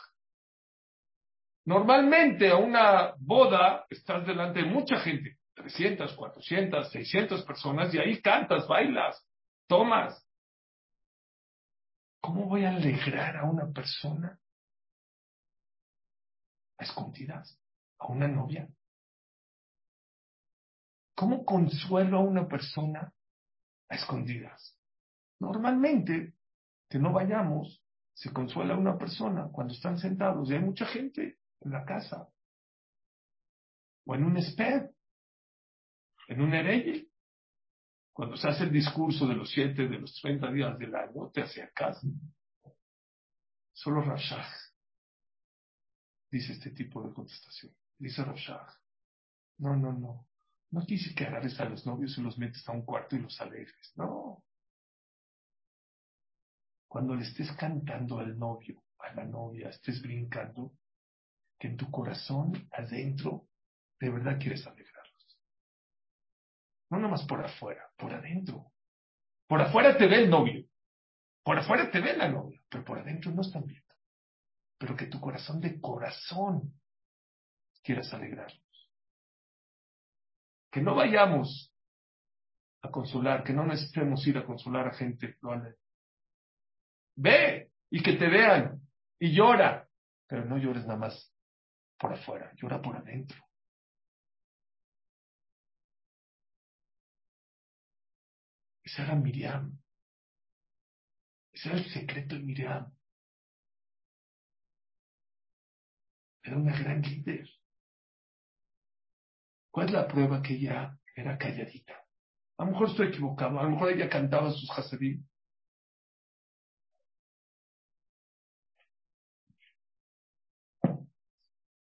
[1.66, 8.22] Normalmente a una boda estás delante de mucha gente, 300, 400, 600 personas, y ahí
[8.22, 9.28] cantas, bailas,
[9.68, 10.24] tomas.
[12.22, 14.40] ¿Cómo voy a alegrar a una persona
[16.78, 17.60] a escondidas?
[18.00, 18.68] ¿A una novia?
[21.16, 23.14] ¿Cómo consuelo a una persona
[23.90, 24.78] a escondidas?
[25.40, 26.36] Normalmente,
[26.90, 27.82] que no vayamos,
[28.14, 32.28] se consuela a una persona cuando están sentados y hay mucha gente en la casa.
[34.06, 34.92] O en un sped,
[36.28, 37.10] en un hereye.
[38.14, 41.42] Cuando se hace el discurso de los siete, de los treinta días del año, te
[41.42, 42.02] acercas.
[43.74, 44.54] Solo Rashach
[46.32, 47.74] dice este tipo de contestación.
[47.98, 48.74] Dice Rashach,
[49.58, 50.28] no, no, no.
[50.76, 53.40] No dice que agarres a los novios y los metes a un cuarto y los
[53.40, 53.94] alegres.
[53.96, 54.44] No.
[56.86, 60.74] Cuando le estés cantando al novio, a la novia, estés brincando,
[61.58, 63.48] que en tu corazón, adentro,
[64.02, 65.06] de verdad quieres alegrar.
[66.90, 68.74] No nomás por afuera, por adentro.
[69.48, 70.66] Por afuera te ve el novio.
[71.42, 73.96] Por afuera te ve la novia, pero por adentro no están viendo.
[74.78, 76.74] Pero que tu corazón de corazón
[77.82, 78.65] quieras alegrarlos.
[80.76, 81.74] Que no vayamos
[82.82, 85.38] a consolar, que no necesitemos ir a consolar a gente.
[87.16, 88.82] Ve y que te vean
[89.18, 89.88] y llora,
[90.28, 91.34] pero no llores nada más
[91.98, 93.38] por afuera, llora por adentro.
[98.84, 99.80] Ese era Miriam.
[101.54, 102.94] Ese era el secreto de Miriam.
[106.44, 107.55] Era una gran líder.
[109.76, 111.96] ¿Cuál es la prueba que ella era calladita?
[112.58, 115.28] A lo mejor estoy equivocado, a lo mejor ella cantaba sus hasedim.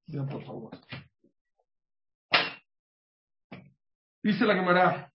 [0.07, 0.71] Vean, por favor.
[4.23, 5.13] Dice la Gemara,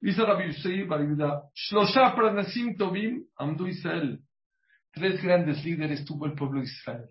[0.00, 4.18] Dice Rabbi Yusei Bariguda, Shlosha Pranasim Tovim Amdu Israel.
[4.92, 7.08] Tres grandes líderes tuvo el pueblo de Israel.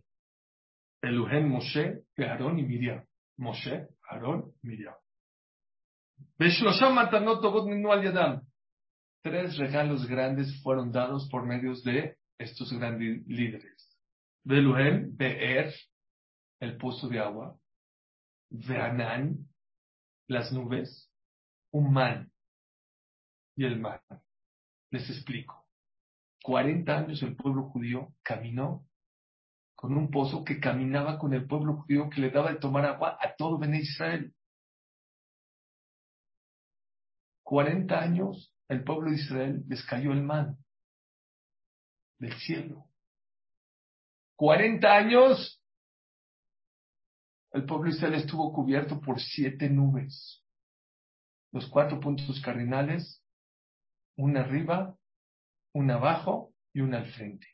[1.01, 3.05] Eluhen Moshe, Aarón y Miriam.
[3.37, 4.95] Moshe, Aarón, Miriam.
[6.39, 8.41] Beshlosha Matanot Ninu Al Yadam.
[9.21, 13.97] tres regalos grandes fueron dados por medios de estos grandes líderes.
[14.43, 15.73] Beluhem, Be'er,
[16.59, 17.55] el pozo de agua,
[18.49, 19.47] Veanán,
[20.27, 21.07] las nubes,
[21.71, 22.31] man
[23.59, 24.01] y el mar.
[24.89, 25.67] Les explico.
[26.43, 28.87] 40 años el pueblo judío caminó
[29.75, 33.17] con un pozo que caminaba con el pueblo judío que le daba de tomar agua
[33.19, 34.33] a todo Bené Israel.
[37.43, 40.57] 40 años el pueblo de Israel les cayó el man
[42.17, 42.85] del cielo.
[44.37, 45.61] 40 años
[47.51, 50.45] el pueblo de Israel estuvo cubierto por siete nubes.
[51.51, 53.21] Los cuatro puntos cardinales,
[54.19, 54.97] una arriba,
[55.73, 57.47] una abajo y una al frente.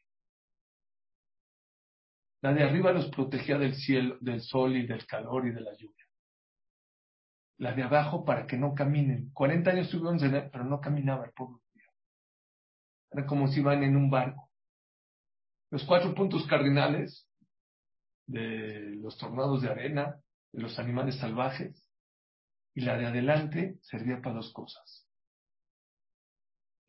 [2.41, 5.73] La de arriba los protegía del cielo, del sol y del calor y de la
[5.73, 6.06] lluvia.
[7.58, 9.30] La de abajo para que no caminen.
[9.32, 10.19] 40 años estuvieron
[10.51, 11.62] pero no caminaba el pueblo.
[13.12, 14.49] Era como si iban en un barco.
[15.69, 17.28] Los cuatro puntos cardinales
[18.25, 20.19] de los tornados de arena,
[20.51, 21.88] de los animales salvajes,
[22.73, 25.04] y la de adelante servía para dos cosas.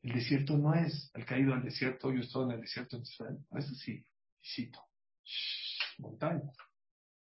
[0.06, 3.38] El desierto no es el caído al desierto, yo estoy en el desierto en Israel,
[3.56, 4.06] eso sí,
[4.40, 4.78] visito.
[5.98, 6.48] Montaña.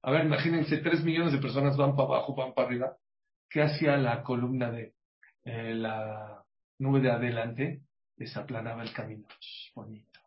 [0.04, 2.96] A ver, imagínense, tres millones de personas van para abajo, van para arriba.
[3.50, 4.94] ¿Qué hacía la columna de
[5.46, 6.46] eh, la
[6.78, 7.82] nube de adelante?
[8.16, 9.28] Desaplanaba el camino.
[9.74, 10.20] bonito.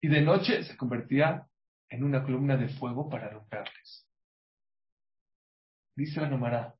[0.00, 1.46] Y de noche se convertía
[1.90, 4.08] en una columna de fuego para romperles.
[5.94, 6.74] Dice la Nomara,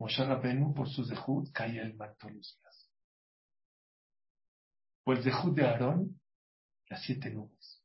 [0.00, 2.61] Moshe Rabenu por su zehut caía el manto días.
[5.04, 6.20] Por el zehut de Aarón,
[6.88, 7.82] las siete nubes.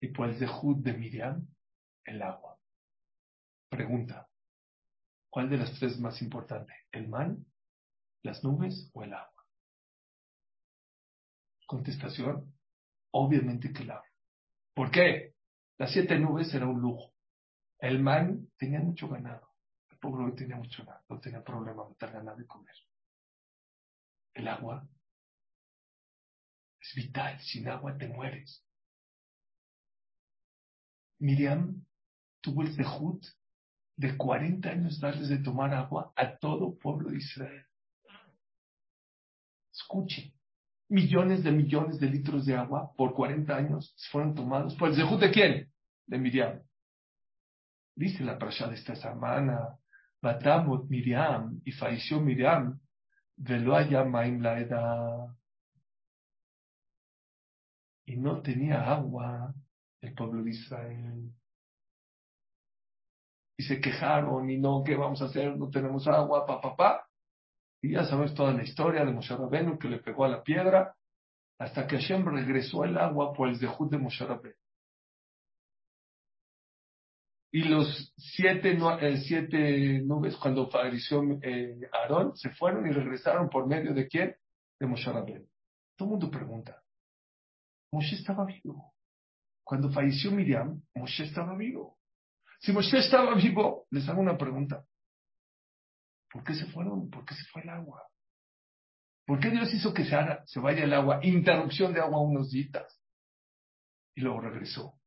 [0.00, 1.46] Y por el zehut de Miriam,
[2.04, 2.58] el agua.
[3.68, 4.28] Pregunta,
[5.30, 6.72] ¿cuál de las tres es más importante?
[6.90, 7.46] ¿El man,
[8.22, 9.46] las nubes o el agua?
[11.66, 12.54] Contestación,
[13.12, 14.08] obviamente que el agua.
[14.74, 15.34] ¿Por qué?
[15.78, 17.12] Las siete nubes era un lujo.
[17.78, 19.48] El man tenía mucho ganado.
[19.90, 21.04] El pueblo tenía mucho ganado.
[21.08, 22.74] No tenía problema matar ganado y comer.
[24.34, 24.88] El agua
[26.82, 27.40] es vital.
[27.40, 28.64] Sin agua te mueres.
[31.18, 31.84] Miriam
[32.40, 33.22] tuvo el dejud
[33.96, 37.64] de 40 años darles de tomar agua a todo pueblo de Israel.
[39.72, 40.32] Escuchen
[40.92, 45.18] millones de millones de litros de agua por 40 años fueron tomados por el Zehut
[45.20, 45.72] de quién?
[46.06, 46.60] De Miriam.
[47.96, 49.78] Dice la parasha de esta semana,
[50.20, 52.78] Batamot Miriam, y falleció Miriam,
[53.36, 55.28] velo haya maim la edad.
[58.06, 59.54] Y no tenía agua
[60.00, 61.32] el pueblo de Israel.
[63.56, 65.56] Y se quejaron, y no, ¿qué vamos a hacer?
[65.56, 67.06] No tenemos agua, pa, pa, pa.
[67.82, 70.94] Y ya sabes toda la historia de Moshe Rabenu que le pegó a la piedra
[71.58, 74.54] hasta que Hashem regresó el agua por el Zehut de Moshe Rabenu.
[77.54, 83.66] Y los siete, eh, siete nubes, cuando falleció eh, Aarón, se fueron y regresaron por
[83.66, 84.34] medio de quién?
[84.80, 85.46] De Moshe Rabenu.
[85.96, 86.81] Todo el mundo pregunta,
[87.92, 88.94] Moshe estaba vivo.
[89.62, 91.98] Cuando falleció Miriam, Moshe estaba vivo.
[92.60, 94.84] Si Moshe estaba vivo, les hago una pregunta.
[96.30, 97.10] ¿Por qué se fueron?
[97.10, 98.02] ¿Por qué se fue el agua?
[99.26, 101.20] ¿Por qué Dios hizo que se, vaya el agua?
[101.22, 103.00] Interrupción de agua unos días.
[104.14, 104.98] Y luego regresó.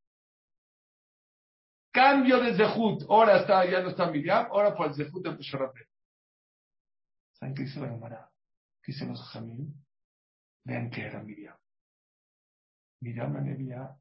[1.91, 3.03] Cambio de Zehut.
[3.09, 5.57] Ahora está, ya no está Miriam, ahora por el Zehut de Moshe
[7.33, 8.29] ¿Saben qué dice la Gemara?
[8.81, 9.73] ¿Qué dicen los Jamín?
[10.63, 11.57] Vean que era Miriam.
[13.01, 13.95] Miriam Anevia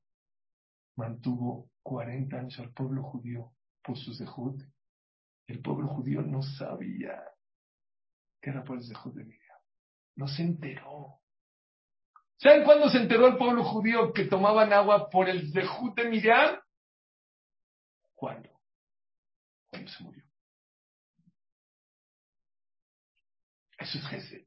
[0.97, 3.53] mantuvo 40 años al pueblo judío
[3.83, 4.63] por su Zehut
[5.47, 7.23] el pueblo judío no sabía
[8.41, 9.59] que era por el Zehut de Miriam.
[10.17, 11.21] No se enteró.
[12.37, 16.61] ¿Saben cuándo se enteró el pueblo judío que tomaban agua por el Zehut de Miriam?
[18.15, 18.51] ¿Cuándo?
[19.69, 20.25] Cuando se murió.
[23.79, 24.47] Eso es Gesed.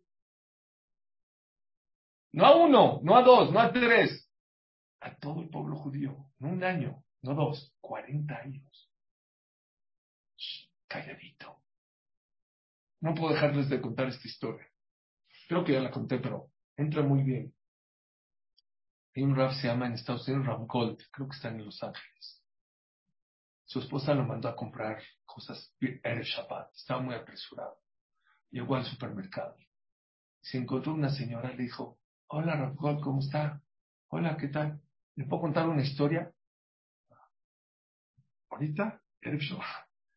[2.31, 4.26] No a uno, no a dos, no a tres.
[5.01, 6.31] A todo el pueblo judío.
[6.39, 8.87] No un año, no dos, cuarenta años
[10.87, 11.61] calladito.
[13.01, 14.67] No puedo dejarles de contar esta historia.
[15.47, 17.53] Creo que ya la conté, pero entra muy bien.
[19.15, 21.81] Hay un rap se llama en Estados Unidos Ram Gold, creo que está en Los
[21.83, 22.43] Ángeles.
[23.65, 27.79] Su esposa lo mandó a comprar cosas el Shabbat, estaba muy apresurado.
[28.51, 29.57] Llegó al supermercado.
[30.41, 33.61] Se encontró una señora, le dijo, hola Ram Gold, ¿cómo está?
[34.09, 34.81] Hola, ¿qué tal?
[35.17, 36.31] ¿Le puedo contar una historia?
[38.49, 39.01] ¿Ahorita?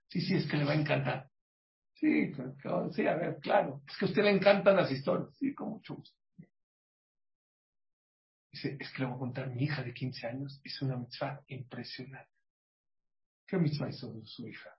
[0.09, 1.31] Sí, sí, es que le va a encantar.
[1.95, 2.33] Sí,
[2.93, 3.83] sí, a ver, claro.
[3.89, 5.35] Es que a usted le encantan las historias.
[5.37, 6.17] Sí, con mucho gusto.
[8.53, 11.43] Dice, es que le voy a contar, mi hija de 15 años hizo una mitzvah
[11.47, 12.31] impresionante.
[13.47, 14.77] ¿Qué mitzvah hizo su hija?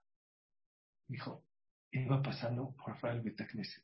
[1.08, 1.44] Dijo,
[1.92, 3.84] iba pasando por fuera del Betacneset.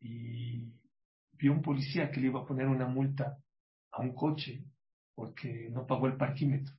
[0.00, 0.72] Y
[1.32, 3.36] vio un policía que le iba a poner una multa
[3.92, 4.64] a un coche
[5.14, 6.74] porque no pagó el parquímetro.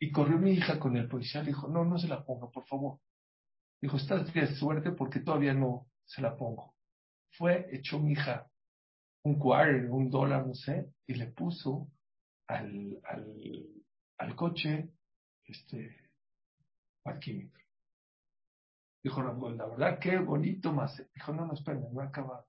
[0.00, 2.66] Y corrió mi hija con el policía, le dijo, no, no se la ponga, por
[2.66, 3.00] favor.
[3.82, 6.74] Dijo, estás de suerte porque todavía no se la pongo.
[7.32, 8.50] Fue, echó mi hija
[9.22, 11.88] un quarter, un dólar, no sé, y le puso
[12.48, 13.00] al,
[14.18, 14.88] al, coche
[15.44, 16.10] este
[17.02, 17.60] parquímetro.
[19.02, 21.02] Dijo la verdad, qué bonito más.
[21.14, 22.46] Dijo, no, no, espérame, no ha acabado.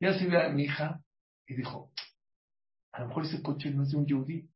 [0.00, 1.02] Ya se ve a mi hija
[1.46, 1.92] y dijo,
[2.92, 4.48] a lo mejor ese coche no es de un yudí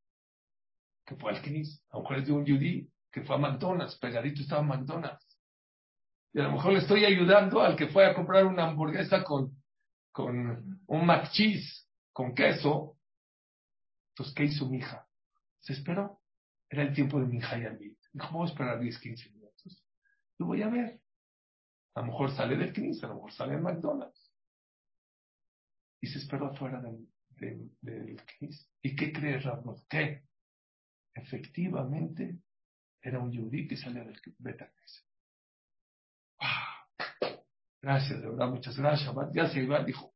[1.05, 1.85] que fue al Knis.
[1.91, 5.27] A lo mejor es de un yudí que fue a McDonald's, pegadito estaba McDonald's.
[6.33, 9.57] Y a lo mejor le estoy ayudando al que fue a comprar una hamburguesa con,
[10.13, 12.97] con un mac cheese, con queso.
[14.13, 15.07] Entonces, ¿qué hizo mi hija?
[15.61, 16.21] Se esperó.
[16.69, 17.97] Era el tiempo de mi hija y mí.
[18.13, 19.85] Dijo, vamos a esperar 10, 15 minutos.
[20.39, 21.01] Lo voy a ver.
[21.95, 24.30] A lo mejor sale del Knis, a lo mejor sale de McDonald's.
[26.01, 28.21] Y se esperó afuera del, del, del.
[28.83, 29.77] ¿Y qué cree Ramón?
[29.89, 30.23] ¿Qué?
[31.15, 32.39] efectivamente
[33.03, 35.07] era un yudí que salía del Betacnes.
[37.83, 39.15] Gracias, de verdad, muchas gracias.
[39.33, 40.13] Ya se va, dijo,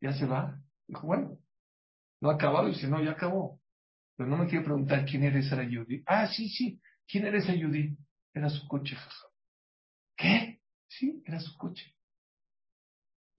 [0.00, 0.58] ya se va.
[0.86, 1.38] Dijo, bueno,
[2.20, 2.68] no ha acabado.
[2.68, 3.60] Dice, no, ya acabó.
[4.16, 6.02] Pero no me quiere preguntar quién era ese Yudí.
[6.06, 6.80] Ah, sí, sí.
[7.06, 7.96] ¿Quién era ese Yudí?
[8.32, 9.26] Era su coche, jaja.
[10.16, 10.62] ¿Qué?
[10.88, 11.94] Sí, era su coche.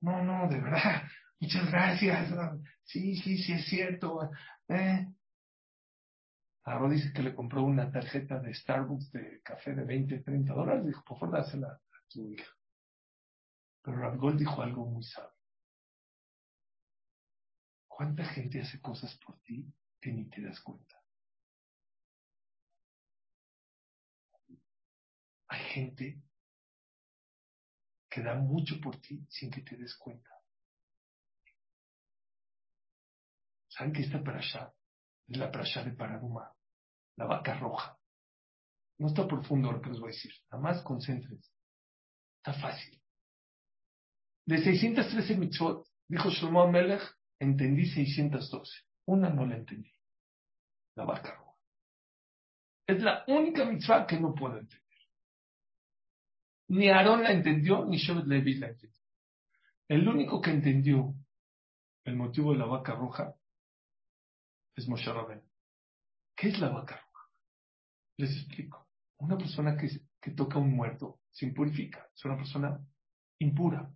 [0.01, 1.03] No, no, de verdad.
[1.39, 2.33] Muchas gracias.
[2.83, 4.29] Sí, sí, sí, es cierto.
[4.69, 5.07] Eh,
[6.67, 10.85] Ahora dice que le compró una tarjeta de Starbucks de café de 20, 30 dólares.
[10.85, 12.53] Dijo, por favor, dásela a tu hija.
[13.81, 15.31] Pero Rabgol dijo algo muy sabio.
[17.88, 19.65] ¿Cuánta gente hace cosas por ti
[20.01, 21.01] que ni te das cuenta?
[25.47, 26.21] Hay gente
[28.09, 30.36] que da mucho por ti sin que te des cuenta.
[33.78, 34.73] ¿Saben que esta allá
[35.28, 36.51] es la allá de Paraduma?
[37.17, 37.97] la vaca roja.
[38.99, 41.51] No está profundo lo que les voy a decir, nada más concéntrense.
[42.38, 42.99] Está fácil.
[44.45, 47.03] De 613 mitzvot, dijo Shlomo Melech,
[47.39, 48.71] entendí 612.
[49.05, 49.91] Una no la entendí.
[50.95, 51.57] La vaca roja.
[52.88, 54.88] Es la única mitzvah que no puedo entender.
[56.69, 59.01] Ni Aarón la entendió, ni Shevet Levi la entendió.
[59.88, 61.13] El único que entendió
[62.05, 63.36] el motivo de la vaca roja
[64.78, 65.41] es Moshe Rabén.
[66.36, 67.32] ¿Qué es la vaca roja?
[68.17, 68.88] Les explico.
[69.17, 69.89] Una persona que,
[70.21, 72.80] que toca a un muerto se impurifica, es una persona
[73.39, 73.91] impura.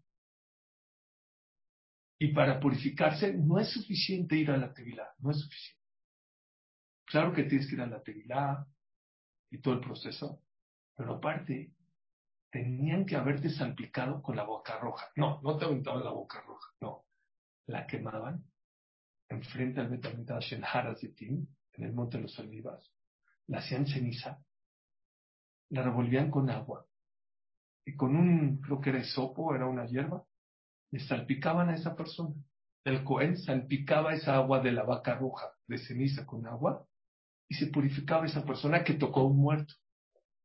[2.19, 5.81] Y para purificarse no es suficiente ir a la tevilá, no es suficiente.
[7.05, 8.65] Claro que tienes que ir a la tevilá
[9.51, 10.41] y todo el proceso,
[10.95, 11.73] pero aparte
[12.49, 15.07] tenían que haberte salpicado con la boca roja.
[15.15, 17.05] No, no te aventaban la boca roja, no.
[17.67, 18.50] La quemaban
[19.31, 22.91] enfrente al Betamitash en Harazitim, en el Monte de los Olivas,
[23.47, 24.43] la hacían ceniza,
[25.69, 26.85] la revolvían con agua
[27.85, 30.25] y con un, creo que era sopo, era una hierba,
[30.91, 32.35] le salpicaban a esa persona.
[32.83, 36.85] El Cohen salpicaba esa agua de la vaca roja de ceniza con agua
[37.47, 39.73] y se purificaba esa persona que tocó a un muerto.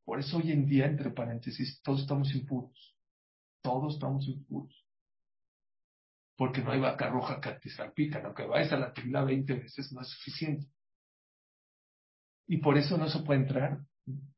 [0.04, 2.96] Por eso hoy en día, entre paréntesis, todos estamos impuros.
[3.62, 4.85] Todos estamos impuros.
[6.36, 8.20] Porque no hay vaca roja que te salpica.
[8.24, 10.66] Aunque vayas a la tila 20 veces, no es suficiente.
[12.46, 13.78] Y por eso no se puede entrar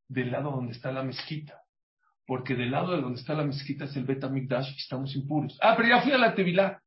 [0.09, 1.63] del lado donde está la mezquita.
[2.27, 5.59] Porque del lado de donde está la mezquita es el Betamikdash y estamos impuros.
[5.63, 6.83] Ah, pero ya fui a la Tevilá.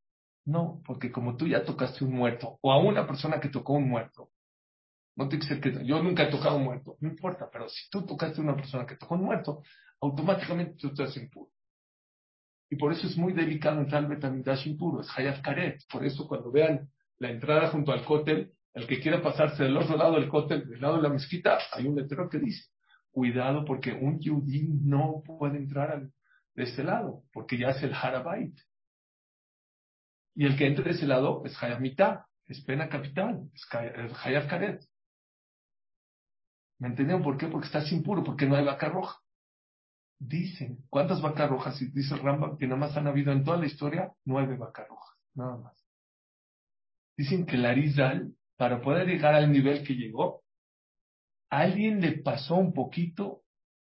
[0.46, 3.88] No, porque como tú ya tocaste un muerto, o a una persona que tocó un
[3.88, 4.32] muerto,
[5.16, 7.90] no tiene que ser que yo nunca he tocado un muerto, no importa, pero si
[7.90, 9.62] tú tocaste a una persona que tocó un muerto,
[10.00, 11.52] automáticamente tú estás impuro.
[12.72, 15.82] Y por eso es muy delicado entrar al Betamikdash impuro, es Hayat Karet.
[15.92, 19.98] Por eso cuando vean la entrada junto al cótel, el que quiera pasarse del otro
[19.98, 22.70] lado del cótel, del lado de la mezquita, hay un letrero que dice,
[23.12, 26.02] cuidado porque un yudí no puede entrar
[26.56, 28.58] de este lado, porque ya es el harabait.
[30.34, 33.68] Y el que entre de ese lado es hayamita, es pena capital, es
[34.24, 34.82] hayab karet.
[36.80, 37.48] ¿Me entendieron por qué?
[37.48, 39.21] Porque estás impuro, porque no hay vaca roja.
[40.24, 41.80] Dicen, ¿cuántas vacas rojas?
[41.80, 45.18] Dice el Rambam que nada más han habido en toda la historia nueve vacas rojas,
[45.34, 45.84] nada más.
[47.18, 50.44] Dicen que el Arizal para poder llegar al nivel que llegó,
[51.50, 53.42] alguien le pasó un poquito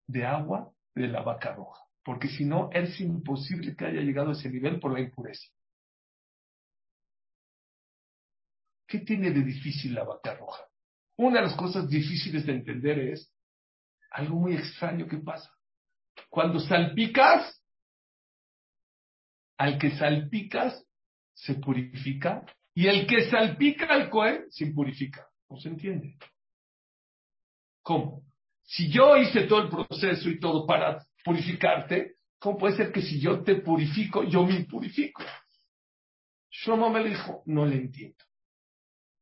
[0.07, 1.85] de agua de la vaca roja.
[2.03, 5.47] Porque si no, es imposible que haya llegado a ese nivel por la impureza.
[8.87, 10.65] ¿Qué tiene de difícil la vaca roja?
[11.19, 13.31] Una de las cosas difíciles de entender es
[14.11, 15.51] algo muy extraño que pasa.
[16.29, 17.63] Cuando salpicas,
[19.59, 20.85] al que salpicas
[21.35, 22.45] se purifica
[22.75, 25.27] y el que salpica al cohen se impurifica.
[25.49, 26.17] ¿No se entiende?
[27.83, 28.23] ¿Cómo?
[28.63, 33.21] Si yo hice todo el proceso y todo para purificarte, ¿cómo puede ser que si
[33.21, 35.23] yo te purifico, yo me impurifico?
[36.51, 38.25] Shlomo me dijo, no le entiendo.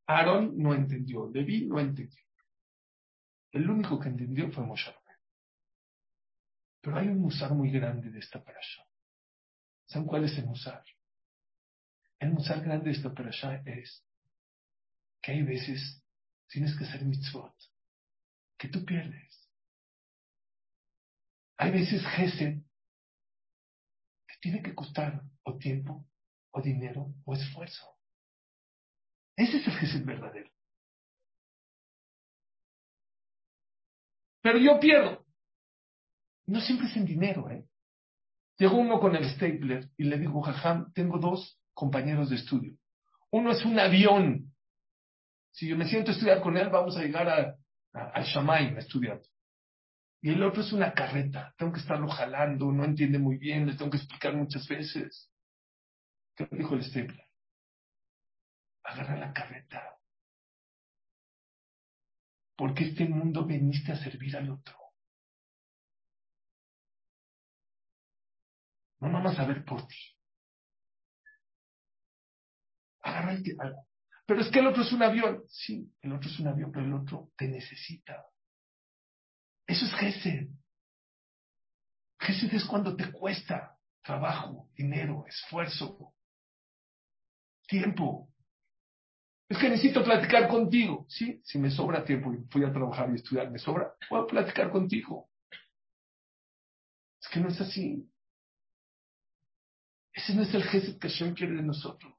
[0.07, 2.21] Aaron no entendió, Levi no entendió.
[3.53, 4.95] El único que entendió fue Moshe
[6.81, 8.83] Pero hay un musar muy grande de esta parasha.
[9.87, 10.85] ¿Saben cuál es el musar?
[12.19, 14.05] El musar grande de esta parasha es
[15.21, 16.03] que hay veces
[16.49, 17.55] tienes que hacer mitzvot
[18.59, 19.49] que tú pierdes.
[21.57, 22.63] Hay veces Gesed
[24.27, 26.07] que tiene que costar o tiempo,
[26.51, 27.99] o dinero, o esfuerzo.
[29.37, 30.51] Ese es el Gesed verdadero.
[34.43, 35.20] Pero yo pierdo.
[36.51, 37.65] No siempre es en dinero, ¿eh?
[38.59, 42.77] Llegó uno con el stapler y le dijo, Jajam, tengo dos compañeros de estudio.
[43.31, 44.53] Uno es un avión.
[45.53, 47.57] Si yo me siento a estudiar con él, vamos a llegar a
[47.93, 49.27] al Shamaim estudiando.
[50.23, 51.55] Y el otro es una carreta.
[51.57, 55.31] Tengo que estarlo jalando, no entiende muy bien, le tengo que explicar muchas veces.
[56.37, 57.27] ¿Qué dijo el stapler?
[58.85, 59.97] Agarra la carreta.
[62.57, 64.80] Porque este mundo veniste a servir al otro.
[69.01, 69.97] No vamos a ver por ti.
[73.03, 73.43] Agarra el,
[74.27, 75.43] pero es que el otro es un avión.
[75.49, 78.25] Sí, el otro es un avión, pero el otro te necesita.
[79.67, 80.49] Eso es Gesed.
[82.21, 86.15] Gesed es cuando te cuesta trabajo, dinero, esfuerzo,
[87.67, 88.29] tiempo.
[89.49, 91.07] Es que necesito platicar contigo.
[91.09, 94.71] Sí, si me sobra tiempo y fui a trabajar y estudiar, me sobra, puedo platicar
[94.71, 95.29] contigo.
[97.21, 98.10] Es que no es así.
[100.23, 102.13] Ese no es el Gesed que Hashem quiere de nosotros.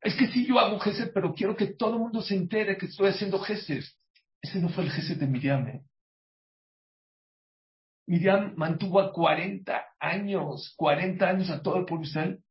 [0.00, 2.86] Es que sí, yo hago Gesed, pero quiero que todo el mundo se entere que
[2.86, 3.84] estoy haciendo Gesed.
[4.40, 5.68] Ese no fue el Gesed de Miriam.
[5.68, 5.84] ¿eh?
[8.06, 12.42] Miriam mantuvo a 40 años, 40 años a todo el pueblo Israel.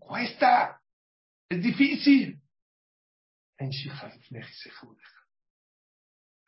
[0.00, 0.80] Cuesta,
[1.48, 2.42] es difícil.
[3.58, 3.70] En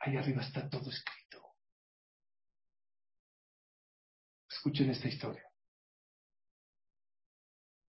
[0.01, 1.43] Ahí arriba está todo escrito.
[4.49, 5.46] Escuchen esta historia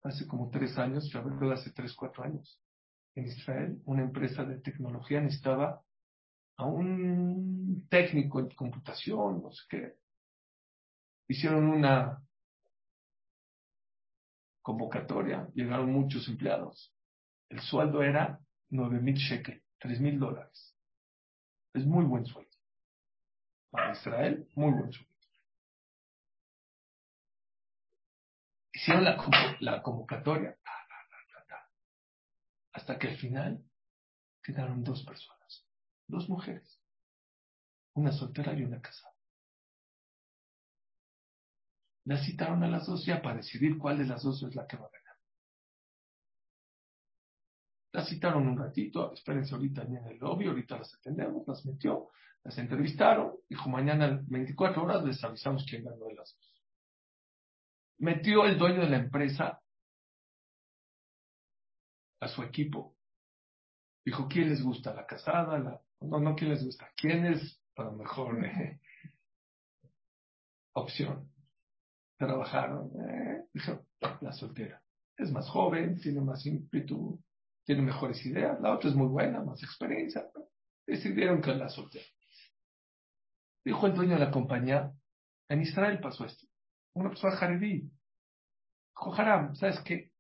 [0.08, 2.62] hace como tres años, yo hablo hace tres, cuatro años,
[3.16, 5.82] en Israel, una empresa de tecnología necesitaba
[6.58, 9.94] a un técnico en computación, no sé qué.
[11.28, 12.22] Hicieron una
[14.62, 16.94] convocatoria, llegaron muchos empleados.
[17.50, 18.40] El sueldo era
[18.70, 20.76] nueve mil shekel, tres mil dólares.
[21.74, 22.52] Es muy buen sueldo.
[23.70, 25.07] Para Israel, muy buen sueldo.
[28.88, 29.04] Hicieron
[29.60, 30.58] la, convocatoria,
[32.72, 33.62] hasta que al final
[34.42, 35.68] quedaron dos personas,
[36.08, 36.82] dos mujeres,
[37.96, 39.14] una soltera y una casada.
[42.06, 44.78] La citaron a las dos ya para decidir cuál de las dos es la que
[44.78, 45.18] va a ganar.
[47.92, 52.08] La citaron un ratito, espérense ahorita en el lobby, ahorita las atendemos, las metió,
[52.42, 56.47] las entrevistaron, dijo mañana 24 horas les avisamos quién ganó de las dos
[58.00, 59.62] metió el dueño de la empresa
[62.20, 62.96] a su equipo.
[64.06, 64.94] Dijo, ¿quién les gusta?
[64.94, 65.60] ¿La casada?
[65.60, 65.82] La...
[66.02, 66.90] No, no, ¿quién les gusta?
[66.96, 68.80] ¿Quién es la mejor eh,
[70.74, 71.32] opción?
[72.18, 72.92] Trabajaron.
[73.10, 73.86] Eh, dijo,
[74.22, 74.82] la soltera.
[75.18, 77.20] Es más joven, tiene más ímpetu,
[77.66, 78.60] tiene mejores ideas.
[78.62, 80.26] La otra es muy buena, más experiencia.
[80.86, 82.06] Decidieron que la soltera.
[83.66, 84.94] Dijo el dueño de la compañía,
[85.50, 86.48] en Israel pasó esto
[86.98, 87.92] una persona jaredí.
[88.90, 89.16] Dijo,
[89.56, 90.12] ¿sabes qué?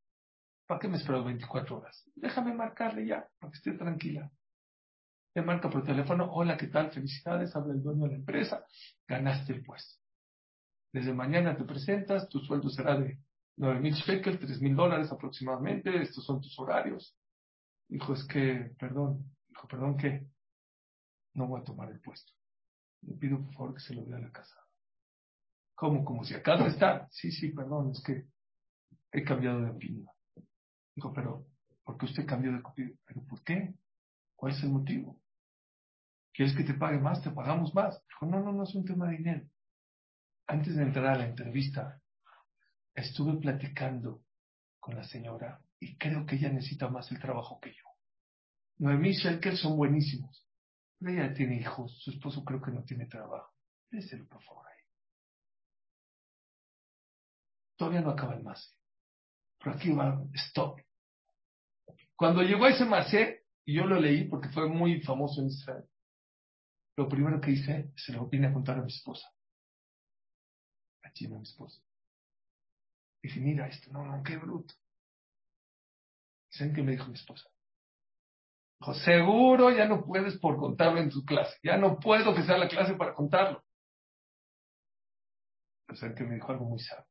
[0.67, 2.03] ¿Para qué me espero 24 horas?
[2.15, 4.32] Déjame marcarle ya, para que esté tranquila.
[5.34, 6.91] Le marca por teléfono, hola, ¿qué tal?
[6.91, 8.65] Felicidades, habla el dueño de la empresa,
[9.07, 9.95] ganaste el puesto.
[10.93, 13.19] Desde mañana te presentas, tu sueldo será de
[13.57, 17.15] 9 mil shekels, 3 mil dólares aproximadamente, estos son tus horarios.
[17.88, 20.28] Dijo, es que, perdón, dijo, perdón, ¿qué?
[21.34, 22.34] No voy a tomar el puesto.
[23.01, 24.66] Le pido por favor que se lo dé a la casa.
[25.78, 26.03] ¿Cómo?
[26.03, 27.07] Como si acá no está.
[27.11, 28.25] Sí, sí, perdón, es que
[29.11, 30.07] he cambiado de opinión.
[30.95, 31.45] Dijo, pero,
[31.84, 32.99] ¿por qué usted cambió de opinión?
[33.05, 33.75] ¿Pero por qué?
[34.36, 35.21] ¿Cuál es el motivo?
[36.34, 37.21] ¿Quieres que te pague más?
[37.21, 38.03] Te pagamos más.
[38.07, 39.45] Dijo, no, no, no es un tema de dinero.
[40.47, 42.01] Antes de entrar a la entrevista,
[42.95, 44.23] estuve platicando
[44.80, 47.84] con la señora y creo que ella necesita más el trabajo que yo.
[48.80, 50.43] Noemí y Shelker son buenísimos.
[50.97, 53.53] Pero ella tiene hijos, su esposo creo que no tiene trabajo.
[53.91, 54.66] Déselo, por favor,
[57.78, 58.75] Todavía no acaba el más.
[59.59, 60.80] Pero aquí va, stop.
[62.15, 65.84] Cuando llegó a ese masé, y yo lo leí porque fue muy famoso en Israel,
[66.97, 69.28] lo primero que hice, se lo vine a contar a mi esposa.
[71.03, 71.80] A China, mi esposa.
[73.21, 74.73] Dije, mira esto, no, no, qué bruto.
[76.49, 77.47] ¿Saben qué me dijo mi esposa?
[78.80, 81.57] Dijo, seguro ya no puedes por contarlo en tu clase.
[81.61, 83.63] Ya no puedo que sea la clase para contarlo.
[85.86, 87.07] Pero ¿saben que me dijo algo muy sabio?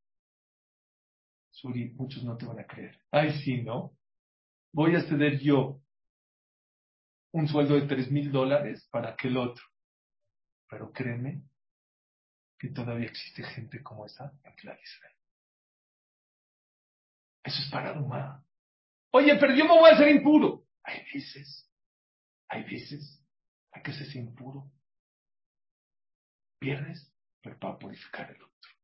[1.57, 3.01] Suri, muchos no te van a creer.
[3.11, 3.97] Ay, sí, ¿no?
[4.73, 5.81] Voy a ceder yo
[7.33, 9.65] un sueldo de tres mil dólares para aquel otro.
[10.69, 11.43] Pero créeme
[12.59, 15.15] que todavía existe gente como esa en Clar Israel.
[17.43, 18.45] Eso es para humano.
[19.13, 20.67] Oye, pero yo me voy a hacer impuro.
[20.83, 21.71] Hay veces,
[22.49, 23.25] hay veces,
[23.73, 24.71] hay que ser impuro.
[26.59, 28.76] Pierdes, pero para purificar el otro.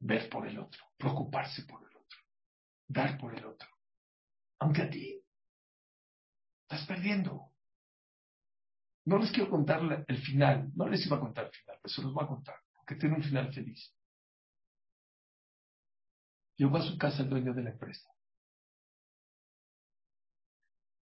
[0.00, 2.18] Ver por el otro, preocuparse por el otro,
[2.86, 3.68] dar por el otro.
[4.60, 5.20] Aunque a ti
[6.62, 7.52] estás perdiendo.
[9.06, 12.02] No les quiero contar el final, no les iba a contar el final, pero se
[12.02, 13.94] los voy a contar, porque tiene un final feliz.
[16.56, 18.10] Llegó a su casa el dueño de la empresa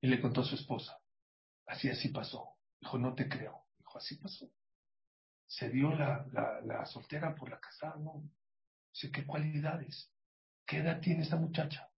[0.03, 0.99] y le contó a su esposa.
[1.65, 2.57] Así, así pasó.
[2.81, 3.65] Dijo, no te creo.
[3.77, 4.49] Dijo, así pasó.
[5.47, 8.21] Se dio la, soltera por la casada, ¿no?
[8.93, 10.11] Dice, ¿qué cualidades?
[10.65, 11.89] ¿Qué edad tiene esa muchacha?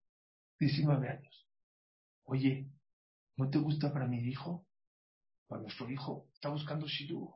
[0.58, 1.48] 19 años.
[2.24, 2.70] Oye,
[3.36, 4.66] ¿no te gusta para mi hijo?
[5.46, 6.28] Para nuestro hijo.
[6.32, 7.32] Está buscando Shidu.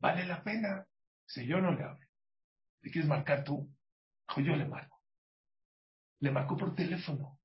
[0.00, 0.86] Vale la pena.
[1.26, 2.06] Si yo no le hablo.
[2.82, 3.72] ¿Te quieres marcar tú?
[4.36, 5.00] Yo le marco.
[6.20, 7.38] Le marcó por teléfono.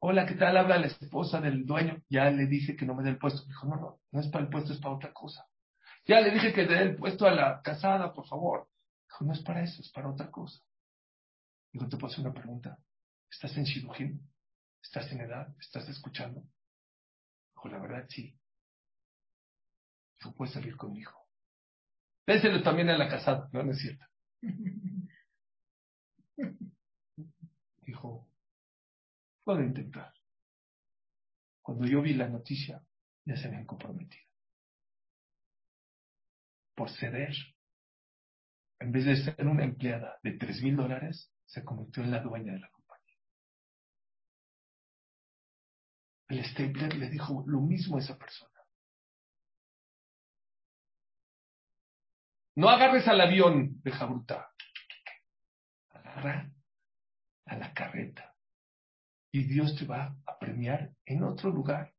[0.00, 0.56] Hola, ¿qué tal?
[0.56, 2.02] Habla la esposa del dueño.
[2.08, 3.44] Ya le dije que no me dé el puesto.
[3.46, 5.46] Dijo, no, no, no es para el puesto, es para otra cosa.
[6.06, 8.69] Ya le dije que dé el puesto a la casada, por favor.
[9.10, 10.62] Dijo, no es para eso, es para otra cosa.
[11.72, 12.78] Dijo, te puedo hacer una pregunta.
[13.28, 14.20] ¿Estás en Shidujim?
[14.80, 15.52] ¿Estás en edad?
[15.58, 16.44] ¿Estás escuchando?
[17.52, 18.38] Dijo, la verdad, sí.
[20.16, 21.10] Dijo, puedes salir conmigo.
[22.24, 23.48] Déselo también a la casada.
[23.52, 24.06] No, no es cierto.
[27.80, 28.28] Dijo,
[29.42, 30.14] puedo intentar.
[31.62, 32.80] Cuando yo vi la noticia,
[33.24, 34.24] ya se habían comprometido.
[36.76, 37.34] Por ceder,
[38.80, 42.54] en vez de ser una empleada de tres mil dólares, se convirtió en la dueña
[42.54, 43.18] de la compañía.
[46.28, 48.50] El Stapler le dijo lo mismo a esa persona.
[52.56, 54.50] No agarres al avión de Jabruta.
[55.90, 56.50] Agarra
[57.46, 58.34] a la carreta.
[59.32, 61.94] Y Dios te va a premiar en otro lugar.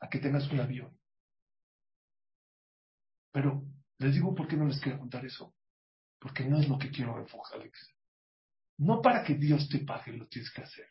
[0.00, 0.98] A que tengas un avión.
[3.32, 3.62] Pero
[4.00, 5.54] les digo por qué no les quiero contar eso.
[6.18, 7.94] Porque no es lo que quiero enfocar, Alex.
[8.78, 10.88] No para que Dios te pague lo tienes que hacer.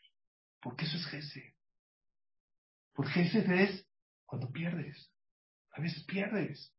[0.60, 1.56] Porque eso es Gese.
[2.92, 3.86] Porque Gese es
[4.24, 5.12] cuando pierdes.
[5.72, 6.72] A veces pierdes.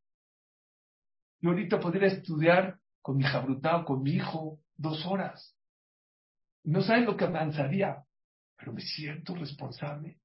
[1.40, 5.58] Yo ahorita podría estudiar con mi jabrutá o con mi hijo dos horas.
[6.64, 8.06] No saben lo que avanzaría,
[8.56, 10.20] pero me siento responsable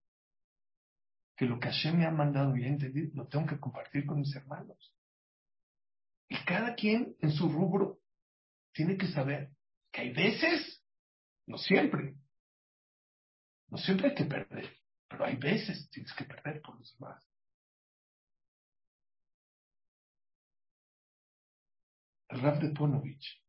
[1.37, 4.21] que lo que Hashem me ha mandado y he entendido lo tengo que compartir con
[4.21, 4.96] mis hermanos.
[6.29, 8.01] Y cada quien en su rubro
[8.73, 9.51] tiene que saber
[9.93, 10.83] que hay veces,
[11.47, 12.17] no siempre,
[13.69, 14.77] no siempre hay que perder,
[15.09, 17.25] pero hay veces tienes que perder por los demás.
[22.29, 23.43] El Rab de Ponovich.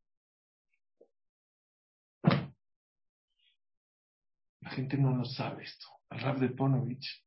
[4.62, 5.88] La gente no lo sabe esto.
[6.10, 7.26] Al Rab de Ponovich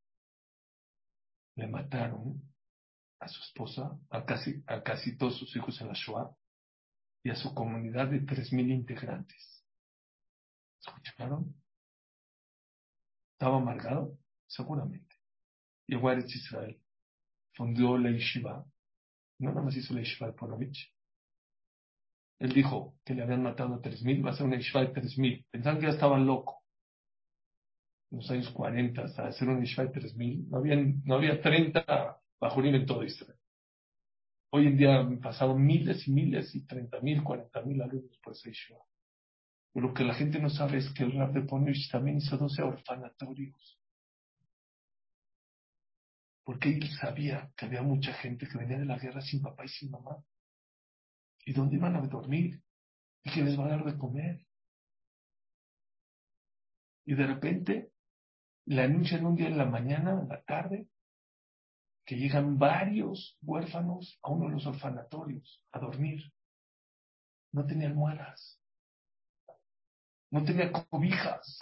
[1.57, 2.50] le mataron
[3.21, 6.35] a su esposa, a casi, a casi todos sus hijos en la Shoah
[7.23, 9.65] y a su comunidad de 3.000 integrantes.
[10.81, 11.55] ¿Escucharon?
[13.33, 14.19] ¿Estaba amargado?
[14.47, 15.17] Seguramente.
[15.87, 16.81] Llegó a Israel,
[17.55, 18.65] fundó la yeshiva,
[19.39, 20.93] no nada más hizo la yeshiva de Ponovich,
[22.41, 25.45] él dijo que le habían matado a 3.000, va a ser una Ishva de 3.000.
[25.51, 26.57] Pensaban que ya estaban locos.
[28.11, 30.49] En los años 40, hasta hacer una Ishva de 3.000.
[30.49, 33.39] No había, no había 30 bajurim en todo Israel.
[34.53, 38.79] Hoy en día han pasado miles y miles y 30.000, 40.000 alumnos por esa Ishva.
[39.75, 42.63] lo que la gente no sabe es que el Rab de Ponovich también hizo 12
[42.63, 43.79] orfanatorios.
[46.43, 49.69] Porque él sabía que había mucha gente que venía de la guerra sin papá y
[49.69, 50.17] sin mamá.
[51.45, 52.61] ¿Y dónde iban a dormir?
[53.23, 54.45] ¿Y quién les va a dar de comer?
[57.05, 57.93] Y de repente
[58.67, 60.89] le anuncian un día en la mañana, en la tarde,
[62.11, 66.21] que llegan varios huérfanos a uno de los orfanatorios a dormir.
[67.53, 68.61] No tenía almohadas.
[70.29, 71.61] No tenía cobijas.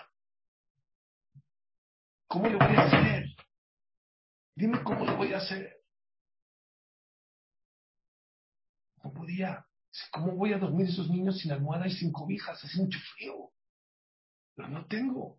[2.28, 3.26] ¿Cómo le voy a hacer?
[4.55, 5.82] Dime cómo le voy a hacer.
[9.05, 9.66] No podía.
[10.12, 12.64] ¿Cómo voy a dormir esos niños sin almohada y sin cobijas?
[12.64, 13.51] Hace mucho frío.
[14.55, 15.38] Pero no tengo.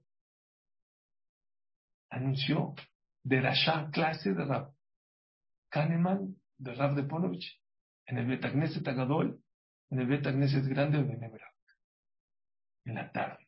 [2.11, 2.75] Anunció
[3.23, 4.78] de Rasha, clase de Rab
[5.69, 7.61] Kahneman, de Rab de Ponovich,
[8.05, 9.41] en el Betagneset Agadol,
[9.89, 11.53] en el Betagneset Grande de Nebra,
[12.85, 13.47] en la tarde.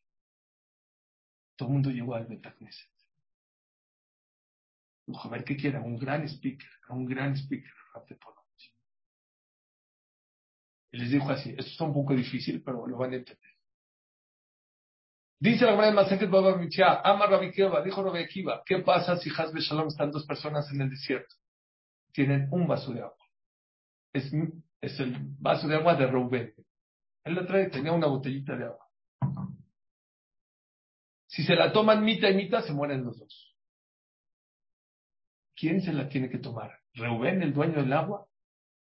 [1.56, 2.90] Todo el mundo llegó al Betagneset.
[5.14, 8.74] A ver qué quiera, un gran speaker, un gran speaker, Rab de Ponovich.
[10.92, 13.52] Y les dijo así, esto está un poco difícil, pero lo van a entender.
[15.42, 19.28] Dice la Gemara de Baba Mitzia, ama Rabbi Kiva, dijo Rabbi Kiva, ¿qué pasa si
[19.28, 21.34] Hazbe Shalom están dos personas en el desierto?
[22.12, 23.16] Tienen un vaso de agua.
[24.12, 26.54] Es, el vaso de agua de Reuben.
[27.24, 28.86] Él lo trae, tenía una botellita de agua.
[31.26, 33.56] Si se la toman mitad y mitad, se mueren los dos.
[35.56, 36.78] ¿Quién se la tiene que tomar?
[36.94, 38.26] ¿Reuben, el dueño del agua?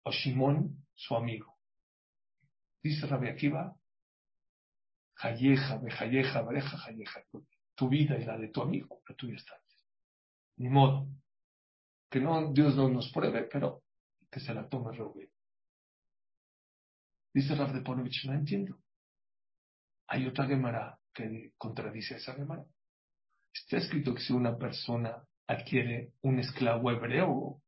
[0.04, 1.58] ¿O Shimón, su amigo?
[2.84, 3.76] Dice Rabbi Akiva,
[5.16, 7.24] Jayeja, Bejayeja, Bareja, Jayeja.
[7.76, 9.56] Tu vida y la de tu amigo, la tuya está.
[10.58, 11.08] Ni modo.
[12.10, 13.84] Que no, Dios no nos pruebe, pero
[14.32, 15.30] que se la tome Rubén.
[17.34, 18.80] Dice Rav de Ponovich, no entiendo.
[20.08, 22.66] Hay otra Gemara que contradice esa Gemara.
[23.54, 27.62] Está escrito que si una persona adquiere un esclavo hebreo,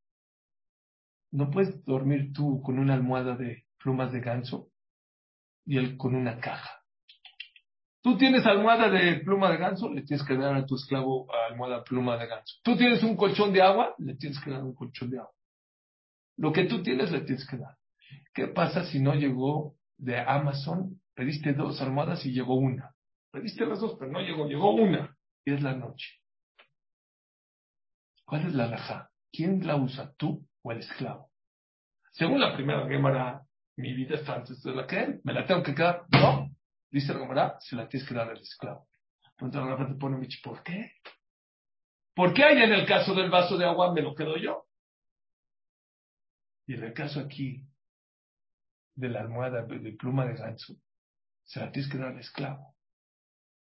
[1.32, 4.70] no puedes dormir tú con una almohada de plumas de ganso
[5.64, 6.79] y él con una caja.
[8.02, 11.84] Tú tienes almohada de pluma de ganso, le tienes que dar a tu esclavo almohada
[11.84, 12.56] pluma de ganso.
[12.62, 15.32] Tú tienes un colchón de agua, le tienes que dar un colchón de agua.
[16.38, 17.76] Lo que tú tienes, le tienes que dar.
[18.32, 21.00] ¿Qué pasa si no llegó de Amazon?
[21.14, 22.94] Pediste dos almohadas y llegó una.
[23.30, 25.14] Pediste las dos, pero no llegó, llegó una.
[25.44, 26.08] Y es la noche.
[28.24, 29.10] ¿Cuál es la laja?
[29.30, 31.30] ¿Quién la usa, tú o el esclavo?
[32.12, 33.42] Según la primera Gemara,
[33.76, 35.20] mi vida está antes de la que.
[35.22, 36.04] ¿Me la tengo que quedar?
[36.10, 36.48] No.
[36.90, 38.88] Dice la se la tienes que dar al esclavo.
[39.38, 40.92] Entonces la te pone ¿por qué?
[42.14, 44.66] ¿Por qué hay en el caso del vaso de agua me lo quedo yo?
[46.66, 47.64] Y en el caso aquí
[48.94, 50.76] de la almohada de pluma de ganso,
[51.44, 52.76] se la tienes que dar al esclavo.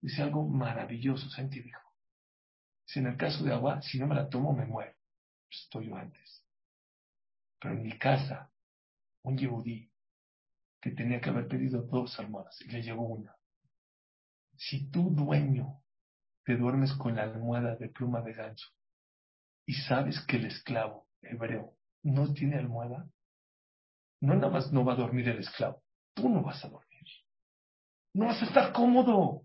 [0.02, 1.82] Dice algo maravilloso, Santi dijo.
[2.86, 4.94] Si en el caso de agua, si no me la tomo, me muero.
[5.48, 6.44] Pues estoy yo antes.
[7.60, 8.52] Pero en mi casa,
[9.24, 9.91] un yehudí
[10.82, 13.36] que tenía que haber pedido dos almohadas y le llegó una.
[14.56, 15.82] Si tú, dueño,
[16.44, 18.68] te duermes con la almohada de pluma de gancho
[19.66, 23.08] y sabes que el esclavo hebreo no tiene almohada,
[24.22, 26.88] no nada más no va a dormir el esclavo, tú no vas a dormir.
[28.14, 29.44] No vas a estar cómodo,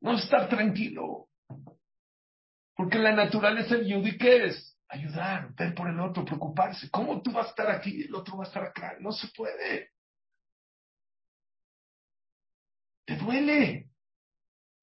[0.00, 1.28] no vas a estar tranquilo.
[2.74, 4.76] Porque la naturaleza del yudí, ¿qué es?
[4.88, 6.90] Ayudar, ver por el otro, preocuparse.
[6.90, 8.96] ¿Cómo tú vas a estar aquí y el otro va a estar acá?
[9.00, 9.90] No se puede.
[13.08, 13.90] Te duele.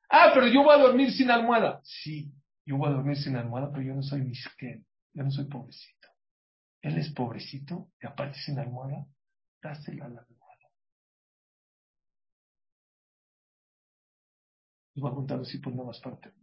[0.10, 1.80] Ah, pero yo voy a dormir sin almohada.
[1.84, 2.34] Sí,
[2.66, 4.84] yo voy a dormir sin almohada, pero yo no soy misquén.
[5.14, 6.08] Yo no soy pobrecito.
[6.82, 9.06] Él es pobrecito y aparte sin almohada,
[9.62, 10.70] dásela la almohada.
[14.96, 16.34] Les voy a contar así por nada más parte.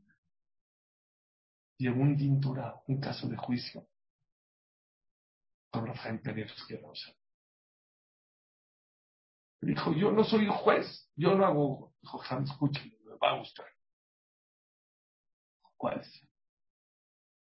[1.78, 3.88] Llegó un dintura, un caso de juicio
[5.68, 6.76] con Rafael Pérez que
[9.62, 13.66] Dijo, yo no soy juez, yo no hago, dijo, escúchame, me va a gustar.
[15.76, 16.28] ¿Cuáles?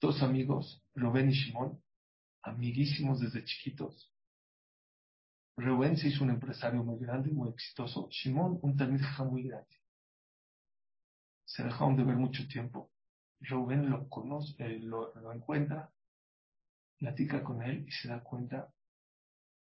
[0.02, 1.82] Dos amigos, Rubén y Shimon,
[2.44, 4.12] amiguísimos desde chiquitos.
[5.56, 8.10] Rubén se hizo un empresario muy grande, muy exitoso.
[8.12, 9.78] Shimon, un talmidja muy grande.
[11.46, 12.92] Se dejaron de ver mucho tiempo.
[13.40, 15.90] Rubén lo conoce, eh, lo, lo encuentra,
[16.98, 18.74] platica con él y se da cuenta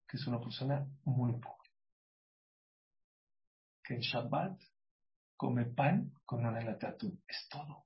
[0.07, 1.64] que es una persona muy pobre
[3.85, 4.59] que en Shabbat
[5.37, 7.23] come pan con una lata atún.
[7.27, 7.85] Es todo.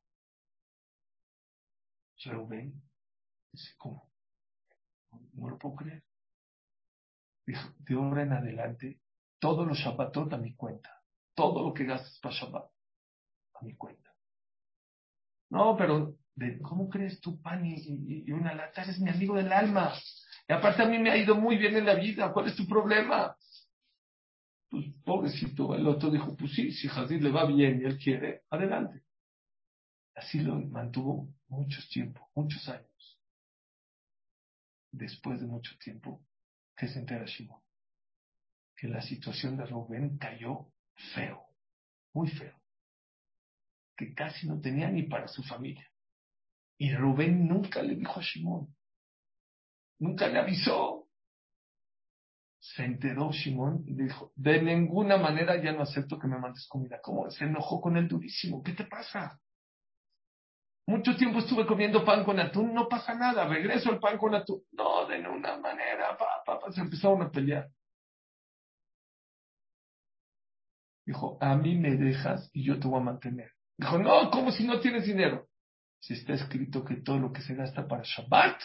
[2.24, 2.82] Reuben
[3.52, 4.12] dice, ¿cómo?
[5.34, 6.04] No lo puedo creer.
[7.46, 9.02] Dijo, de ahora en adelante,
[9.40, 10.96] todos los Shabbatot a mi cuenta.
[11.36, 12.70] todo lo que gastes para Shabbat,
[13.54, 14.14] a mi cuenta.
[15.50, 16.18] No, pero
[16.62, 18.84] ¿cómo crees tú, pan y, una lata?
[18.84, 19.94] Eres mi amigo del alma.
[20.48, 22.34] Y aparte a mí me ha ido muy bien en la vida.
[22.34, 23.38] ¿Cuál es tu problema?
[24.70, 28.44] Pues pobrecito, el otro dijo, pues sí, si Hazid le va bien y él quiere,
[28.50, 29.04] adelante.
[30.16, 33.20] Así lo mantuvo muchos tiempos, muchos años.
[34.92, 36.24] Después de mucho tiempo,
[36.76, 37.62] que se entera Shimon,
[38.76, 40.72] que la situación de Rubén cayó
[41.14, 41.46] feo,
[42.14, 42.60] muy feo,
[43.96, 45.90] que casi no tenía ni para su familia.
[46.78, 48.74] Y Rubén nunca le dijo a Shimon,
[50.00, 50.99] nunca le avisó.
[52.80, 57.02] Se enteró Shimon y dijo, de ninguna manera ya no acepto que me mandes comida.
[57.04, 57.30] ¿Cómo?
[57.30, 58.64] Se enojó con él durísimo.
[58.64, 59.38] ¿Qué te pasa?
[60.88, 64.64] Mucho tiempo estuve comiendo pan con atún, no pasa nada, regreso al pan con atún.
[64.72, 67.68] No, de ninguna manera, papá, se empezaron a pelear.
[71.06, 73.52] Dijo, a mí me dejas y yo te voy a mantener.
[73.78, 75.50] Dijo, no, ¿cómo si no tienes dinero?
[76.00, 78.62] Si está escrito que todo lo que se gasta para Shabbat,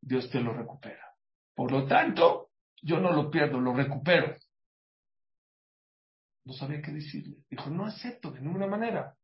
[0.00, 1.07] Dios te lo recupera.
[1.58, 2.52] Por lo tanto,
[2.82, 4.36] yo no lo pierdo, lo recupero.
[6.44, 7.38] No sabía qué decirle.
[7.50, 9.16] Dijo, no acepto de ninguna manera.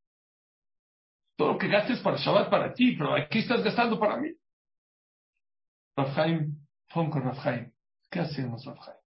[1.37, 4.31] Todo lo que gastes para Shabbat para ti, pero aquí estás gastando para mí.
[5.97, 6.59] Rafhaim,
[6.89, 7.73] fue con Rafhaim.
[8.11, 8.99] ¿Qué hacemos, Rafhaim?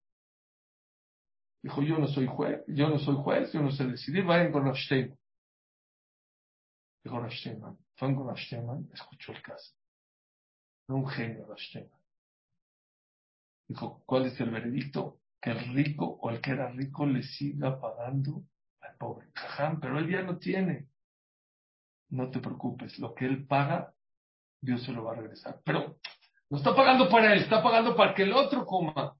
[1.61, 4.65] Dijo, yo no soy juez, yo no soy juez, yo no sé decidir, vayan con
[4.65, 5.15] Rafstein.
[7.03, 9.75] Dijo Rafsteinman, fue con Rafsteinman, escuchó el caso.
[10.87, 11.98] un genio Rafsteinman.
[13.69, 15.19] Dijo, ¿cuál es el veredicto?
[15.39, 18.41] Que el rico o el que era rico le siga pagando
[18.81, 19.31] al pobre.
[19.31, 20.87] Caján, pero él ya no tiene.
[22.09, 23.93] No te preocupes, lo que él paga,
[24.59, 25.61] Dios se lo va a regresar.
[25.63, 25.97] Pero
[26.49, 29.15] no está pagando para él, está pagando para que el otro coma.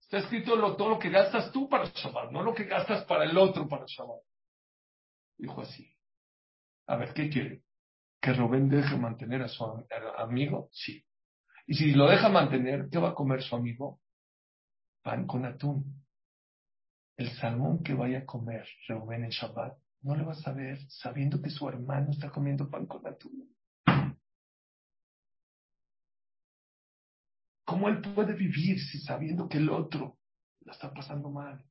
[0.00, 3.22] Está escrito lo, todo lo que gastas tú para Shabbat, no lo que gastas para
[3.22, 4.20] el otro para Shabbat.
[5.38, 5.88] Dijo así.
[6.88, 7.62] A ver, ¿qué quiere?
[8.20, 9.64] ¿Que Rubén deje mantener a su
[10.18, 10.68] amigo?
[10.72, 11.04] Sí.
[11.70, 14.00] Y si lo deja mantener, ¿qué va a comer su amigo?
[15.04, 16.04] Pan con atún.
[17.16, 21.40] El salmón que vaya a comer Rubén en Shabbat, no le va a saber sabiendo
[21.40, 23.56] que su hermano está comiendo pan con atún.
[27.64, 30.18] ¿Cómo él puede vivir si sabiendo que el otro
[30.62, 31.64] la está pasando mal?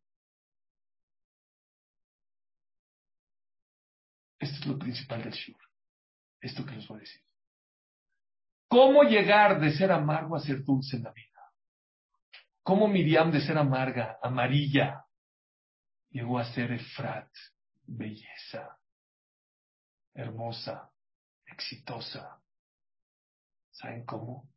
[4.39, 5.59] Esto es lo principal del Shur.
[6.39, 7.28] Esto que les voy a decir.
[8.69, 11.25] ¿Cómo llegar de ser amargo a ser dulce en la vida?
[12.63, 15.05] ¿Cómo Miriam de ser amarga, amarilla,
[16.11, 17.29] llegó a ser Efrat,
[17.83, 18.79] belleza,
[20.13, 20.91] hermosa,
[21.45, 22.41] exitosa?
[23.71, 24.49] ¿Saben cómo?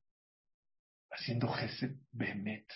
[1.13, 2.67] haciendo Gesed Behemet,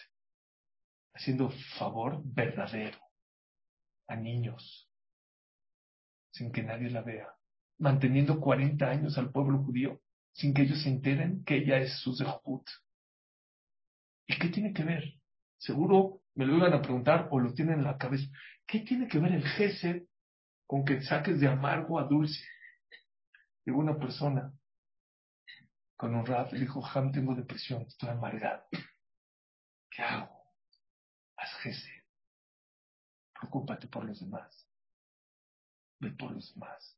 [1.15, 2.99] haciendo favor verdadero
[4.09, 4.91] a niños,
[6.31, 7.35] sin que nadie la vea,
[7.79, 10.01] manteniendo 40 años al pueblo judío,
[10.37, 12.67] sin que ellos se enteren que ella es su Zehut.
[14.27, 15.15] ¿Y qué tiene que ver?
[15.59, 18.27] Seguro me lo iban a preguntar o lo tienen en la cabeza.
[18.67, 20.05] ¿Qué tiene que ver el Gesed
[20.67, 22.43] con que saques de amargo a dulce?
[23.67, 24.53] de una persona
[25.97, 28.65] con un rap dijo, Ham, tengo depresión, estoy amargado.
[29.91, 30.55] ¿Qué hago?
[31.37, 32.05] Haz Gesed.
[33.33, 34.69] Preocúpate por los demás.
[35.99, 36.97] Ve por los demás.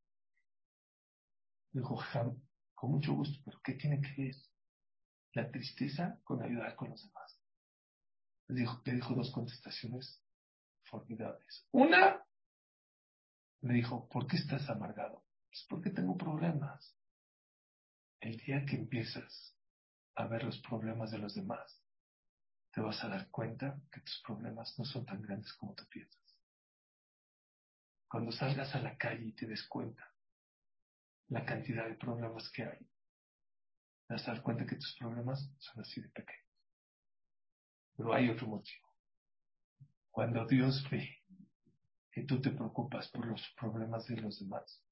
[1.72, 2.38] Dijo Ham,
[2.78, 4.36] con mucho gusto, pero ¿qué tiene que ver
[5.32, 7.40] la tristeza con ayudar con los demás?
[8.46, 10.22] Le dijo, dijo dos contestaciones
[10.84, 11.66] formidables.
[11.72, 12.24] Una,
[13.62, 15.24] le dijo, ¿por qué estás amargado?
[15.50, 16.96] Es porque tengo problemas.
[18.20, 19.56] El día que empiezas
[20.14, 21.82] a ver los problemas de los demás,
[22.70, 26.38] te vas a dar cuenta que tus problemas no son tan grandes como tú piensas.
[28.06, 30.14] Cuando salgas a la calle y te des cuenta
[31.28, 32.78] la cantidad de problemas que hay,
[34.06, 36.46] te vas a dar cuenta que tus problemas son así de pequeños.
[37.96, 38.86] Pero hay otro motivo.
[40.10, 41.16] Cuando Dios ve
[42.10, 44.82] que tú te preocupas por los problemas de los demás,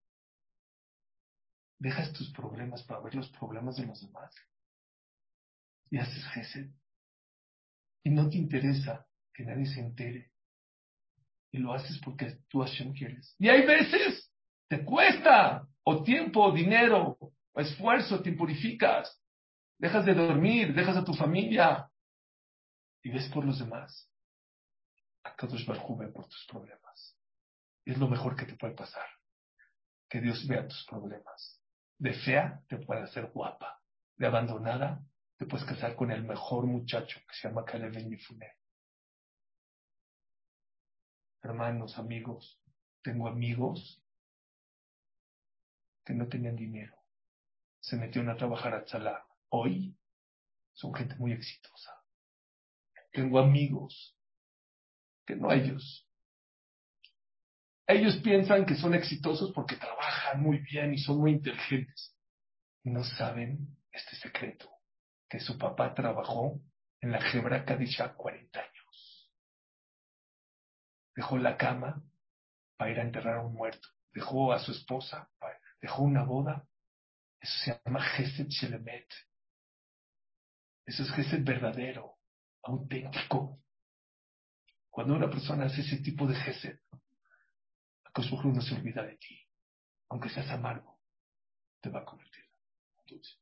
[1.78, 4.34] Dejas tus problemas para ver los problemas de los demás.
[5.90, 6.70] Y haces gesed.
[8.02, 10.32] Y no te interesa que nadie se entere.
[11.52, 13.34] Y lo haces porque tú Hashem quieres.
[13.38, 14.32] Y hay veces
[14.68, 17.16] te cuesta o tiempo, o dinero,
[17.52, 19.22] o esfuerzo, te purificas.
[19.78, 21.88] Dejas de dormir, dejas a tu familia
[23.02, 24.10] y ves por los demás.
[25.22, 27.16] A todos Barjú por tus problemas.
[27.84, 29.06] es lo mejor que te puede pasar.
[30.08, 31.60] Que Dios vea tus problemas.
[31.98, 33.80] De fea te puede hacer guapa.
[34.16, 35.00] De abandonada
[35.36, 37.94] te puedes casar con el mejor muchacho que se llama Caleb
[41.42, 42.60] hermanos, amigos.
[43.02, 44.02] Tengo amigos
[46.06, 46.96] que no tenían dinero.
[47.80, 49.26] Se metieron a trabajar a Chalá.
[49.48, 49.94] Hoy
[50.72, 51.92] son gente muy exitosa.
[53.12, 54.16] Tengo amigos
[55.26, 56.08] que no ellos.
[57.88, 62.14] Ellos piensan que son exitosos porque trabajan muy bien y son muy inteligentes.
[62.84, 64.70] No saben este secreto,
[65.28, 66.60] que su papá trabajó
[67.00, 69.32] en la Hebra Kadisha 40 años.
[71.14, 72.02] Dejó la cama
[72.76, 73.88] para ir a enterrar a un muerto.
[74.12, 75.30] Dejó a su esposa,
[75.80, 76.66] dejó una boda.
[77.40, 79.08] Eso se llama Gesed Shelemet.
[80.84, 82.18] Eso es Gesed verdadero,
[82.62, 83.60] auténtico.
[84.90, 86.78] Cuando una persona hace ese tipo de Gesed,
[88.12, 89.38] Koshbuhu no se olvida de ti.
[90.08, 91.00] Aunque seas amargo,
[91.82, 92.44] te va a convertir
[92.98, 93.36] en dulce.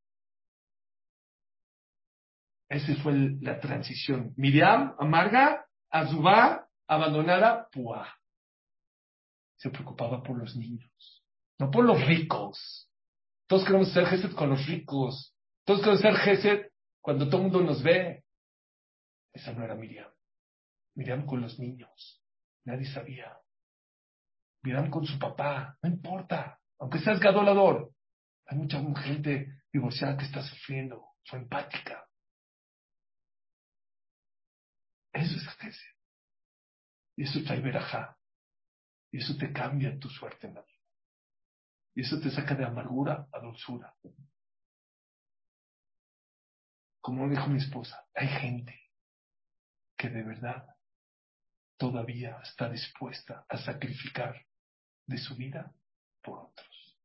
[2.69, 4.35] Esa fue la transición.
[4.37, 8.13] Miriam, amarga, Azubá, abandonada, Pua.
[9.57, 11.14] Se preocupaba por los niños,
[11.59, 12.91] no por los ricos.
[13.47, 15.35] Todos queremos ser Gesed con los ricos.
[15.65, 18.25] Todos queremos ser Gesed cuando todo el mundo nos ve.
[19.33, 20.11] Esa no era Miriam.
[20.95, 22.23] Miriam con los niños.
[22.65, 23.37] Nadie sabía.
[24.63, 25.77] Miriam con su papá.
[25.83, 26.59] No importa.
[26.79, 27.93] Aunque seas gadolador.
[28.47, 31.05] Hay mucha gente divorciada que está sufriendo.
[31.25, 32.07] Fue empática.
[35.13, 35.95] Eso es Gesed.
[37.17, 38.17] Y eso trae verajá.
[39.13, 40.74] Y eso te cambia tu suerte en la vida.
[41.95, 43.95] Y eso te saca de amargura a dulzura.
[47.01, 48.81] Como dijo mi esposa, hay gente
[49.97, 50.67] que de verdad
[51.77, 54.45] todavía está dispuesta a sacrificar
[55.07, 55.73] de su vida
[56.23, 56.99] por otros.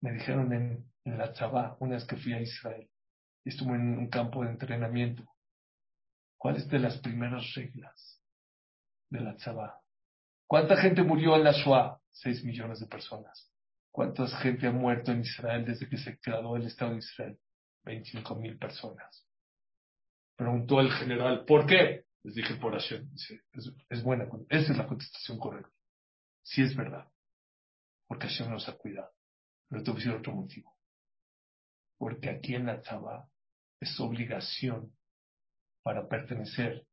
[0.00, 2.88] Me dijeron en, la Chabá, una vez que fui a Israel,
[3.44, 5.22] y estuve en un campo de entrenamiento,
[6.38, 8.22] ¿cuáles de las primeras reglas
[9.10, 9.82] de la Chabá?
[10.46, 12.00] ¿Cuánta gente murió en la Shoah?
[12.14, 13.50] Seis millones de personas.
[13.90, 17.38] ¿Cuánta gente ha muerto en Israel desde que se creó el Estado de Israel?
[17.84, 19.26] 25 mil personas.
[20.36, 22.04] Preguntó el general, ¿por qué?
[22.22, 23.08] Les dije por Hashem.
[23.90, 25.72] es, buena, esa es la contestación correcta.
[26.42, 27.08] Sí es verdad.
[28.06, 29.12] Porque Hashem nos ha cuidado.
[29.68, 30.74] Pero te voy otro motivo.
[31.98, 33.28] Porque aquí en la Tzaba
[33.80, 34.94] es obligación
[35.82, 36.86] para pertenecer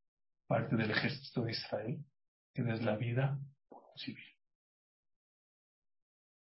[0.48, 2.06] parte del ejército de Israel
[2.54, 4.31] que des la vida por un civil.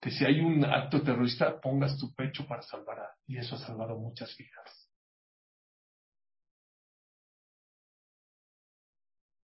[0.00, 3.14] Que si hay un acto terrorista, pongas tu pecho para salvar a.
[3.26, 4.88] Y eso ha salvado muchas vidas.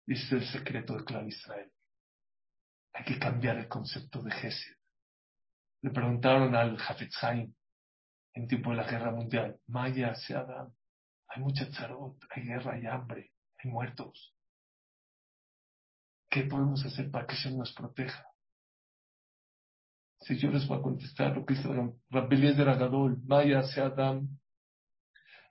[0.06, 1.72] Ese es el secreto de Clan Israel.
[2.92, 4.76] Hay que cambiar el concepto de Gesed.
[5.82, 7.22] Le preguntaron al Hafetz
[8.34, 10.72] en tiempo de la guerra mundial, Maya, Adam,
[11.28, 14.34] hay mucha charot, hay guerra, hay hambre, hay muertos.
[16.28, 18.26] ¿Qué podemos hacer para que Hashem nos proteja?
[20.26, 24.26] Si yo les voy a contestar lo que dice de Ragadol, Maya Adam,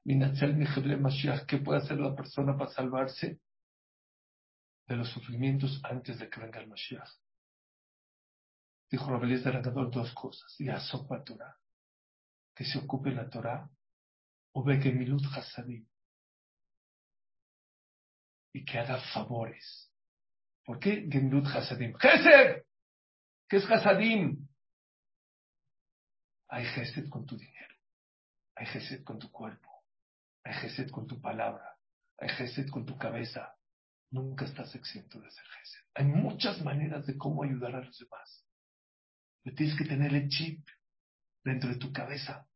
[0.03, 0.57] Minatzel
[0.99, 3.39] Mashiach, ¿qué puede hacer la persona para salvarse
[4.87, 7.09] de los sufrimientos antes de que venga el Mashiach?
[8.89, 10.55] Dijo Rabbelis de Ragadol dos cosas.
[10.59, 11.55] Y Asopa Torah,
[12.55, 13.69] que se ocupe la Torah,
[14.53, 15.87] o ve que Milut Hasadim,
[18.53, 19.93] y que haga favores
[20.65, 21.93] ¿Por qué Gemlut Hasadim?
[21.99, 24.47] ¿Qué es Hasadim?
[26.53, 27.75] Hay Gesed con tu dinero.
[28.55, 29.85] Hay Gesed con tu cuerpo.
[30.43, 31.79] Hay Gesed con tu palabra.
[32.19, 33.55] Hay Gesed con tu cabeza.
[34.11, 35.81] Nunca estás exento de hacer Gesed.
[35.95, 38.45] Hay muchas maneras de cómo ayudar a los demás.
[39.41, 40.63] Pero tienes que tener el chip
[41.43, 42.47] dentro de tu cabeza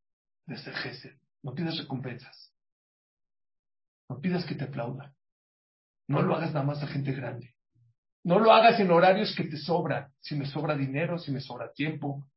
[0.45, 1.17] de hacer Gesed.
[1.41, 2.53] No pidas recompensas.
[4.09, 5.15] No pidas que te aplaudan.
[6.07, 7.55] No lo hagas nada más a gente grande.
[8.23, 10.13] No lo hagas en horarios que te sobran.
[10.19, 12.29] Si me sobra dinero, si me sobra tiempo.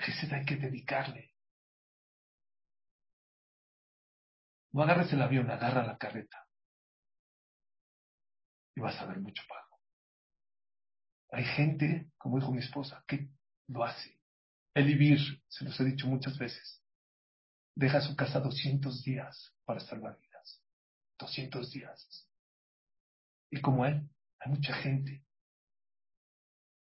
[0.00, 1.34] Jesús hay que dedicarle.
[4.72, 6.46] No agarres el avión, agarra la carreta.
[8.74, 9.80] Y vas a ver mucho pago.
[11.32, 13.28] Hay gente, como dijo mi esposa, que
[13.68, 14.18] lo hace.
[14.74, 16.82] El vivir, se los he dicho muchas veces,
[17.74, 20.62] deja su casa 200 días para salvar vidas.
[21.18, 22.28] 200 días.
[23.50, 25.24] Y como él, hay mucha gente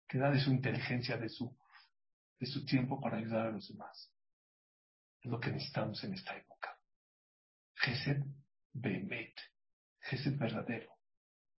[0.09, 1.57] que da de su inteligencia, de su,
[2.39, 4.13] de su tiempo para ayudar a los demás.
[5.21, 6.79] Es lo que necesitamos en esta época.
[7.75, 8.23] Gesed
[8.73, 9.35] Behemet,
[10.01, 10.93] Gesed verdadero.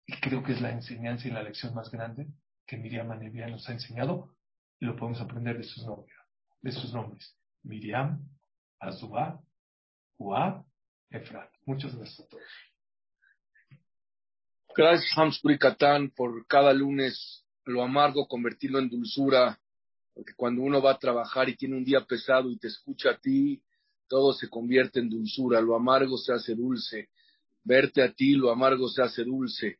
[0.05, 2.28] Y creo que es la enseñanza y la lección más grande
[2.65, 4.36] que Miriam Anevia nos ha enseñado
[4.80, 6.15] y lo podemos aprender de sus nombres.
[6.61, 7.36] De sus nombres.
[7.63, 8.30] Miriam,
[8.80, 9.41] Azubá,
[10.17, 10.65] Uab,
[11.09, 11.51] Efrat.
[11.65, 12.43] Muchas gracias a todos.
[14.75, 19.59] Gracias, Hamsuri Katán, por cada lunes lo amargo convertirlo en dulzura,
[20.18, 23.20] porque cuando uno va a trabajar y tiene un día pesado y te escucha a
[23.20, 23.61] ti,
[24.07, 27.09] todo se convierte en dulzura, lo amargo se hace dulce,
[27.63, 29.78] verte a ti, lo amargo se hace dulce.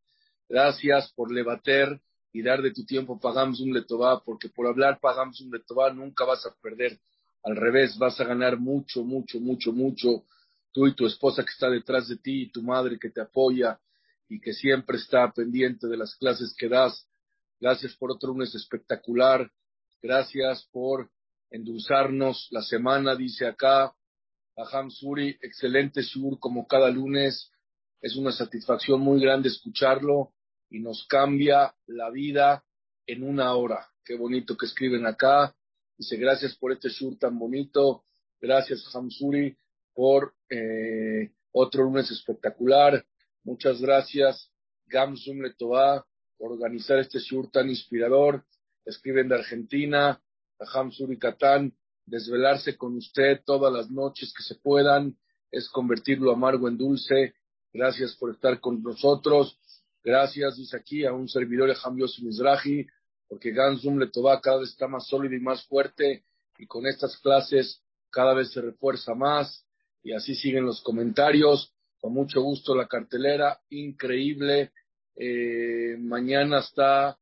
[0.48, 2.00] Gracias por levater
[2.32, 6.24] y dar de tu tiempo, pagamos un letová, porque por hablar pagamos un letová nunca
[6.24, 7.00] vas a perder.
[7.44, 10.26] Al revés, vas a ganar mucho, mucho, mucho, mucho.
[10.72, 13.80] Tú y tu esposa que está detrás de ti, y tu madre que te apoya
[14.30, 17.08] y que siempre está pendiente de las clases que das.
[17.60, 19.52] Gracias por otro lunes espectacular.
[20.02, 21.10] Gracias por
[21.50, 23.94] endulzarnos la semana, dice acá.
[24.56, 27.52] Aham Suri, excelente sur como cada lunes.
[28.02, 30.34] Es una satisfacción muy grande escucharlo
[30.70, 32.64] y nos cambia la vida
[33.06, 33.88] en una hora.
[34.04, 35.56] Qué bonito que escriben acá.
[35.98, 38.04] Dice, gracias por este sur tan bonito.
[38.40, 39.58] Gracias, Hamsuri,
[39.94, 43.04] por eh, otro lunes espectacular.
[43.44, 44.52] Muchas gracias,
[44.86, 46.06] Gamsum Letová,
[46.38, 48.46] por organizar este sur tan inspirador.
[48.88, 50.22] Escriben de Argentina,
[50.60, 51.74] a Hamsuri Catán,
[52.06, 55.18] desvelarse con usted todas las noches que se puedan,
[55.52, 57.36] es convertir lo amargo en dulce.
[57.74, 59.60] Gracias por estar con nosotros.
[60.04, 62.88] Gracias, dice aquí, a un servidor de Hamios Mizrahi,
[63.28, 66.24] porque Ganzum Letová cada vez está más sólido y más fuerte,
[66.58, 69.66] y con estas clases cada vez se refuerza más,
[70.02, 71.74] y así siguen los comentarios.
[72.00, 74.72] Con mucho gusto la cartelera, increíble.
[75.16, 77.18] Eh, mañana está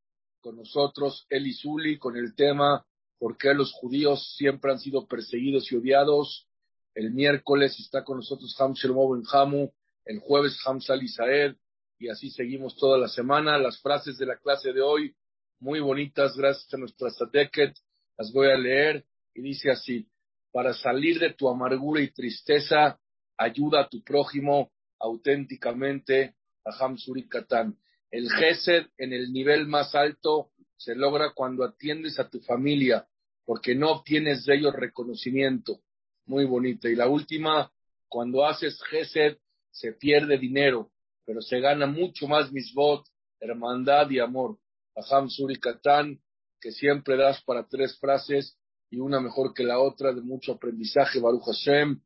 [0.45, 2.85] con nosotros Eli Zuli con el tema
[3.17, 6.47] ¿Por qué los judíos siempre han sido perseguidos y odiados?
[6.93, 9.71] El miércoles está con nosotros Ham Shelmo Hamu,
[10.05, 11.55] el jueves Hamza Isaed,
[11.97, 13.57] y así seguimos toda la semana.
[13.57, 15.15] Las frases de la clase de hoy,
[15.59, 17.73] muy bonitas, gracias a nuestra Sadeket,
[18.15, 20.07] las voy a leer y dice así,
[20.51, 22.99] para salir de tu amargura y tristeza,
[23.37, 27.75] ayuda a tu prójimo auténticamente, a Hamsuri Katan.
[28.15, 33.05] El Gesed en el nivel más alto se logra cuando atiendes a tu familia,
[33.43, 35.81] porque no obtienes de ellos reconocimiento.
[36.25, 36.87] Muy bonita.
[36.87, 37.69] Y la última,
[38.07, 39.35] cuando haces Gesed,
[39.69, 40.93] se pierde dinero,
[41.25, 43.05] pero se gana mucho más misbot,
[43.41, 44.59] hermandad y amor.
[44.95, 46.17] Aham Suri Katan,
[46.61, 48.57] que siempre das para tres frases
[48.89, 51.99] y una mejor que la otra, de mucho aprendizaje, Baruch Hashem.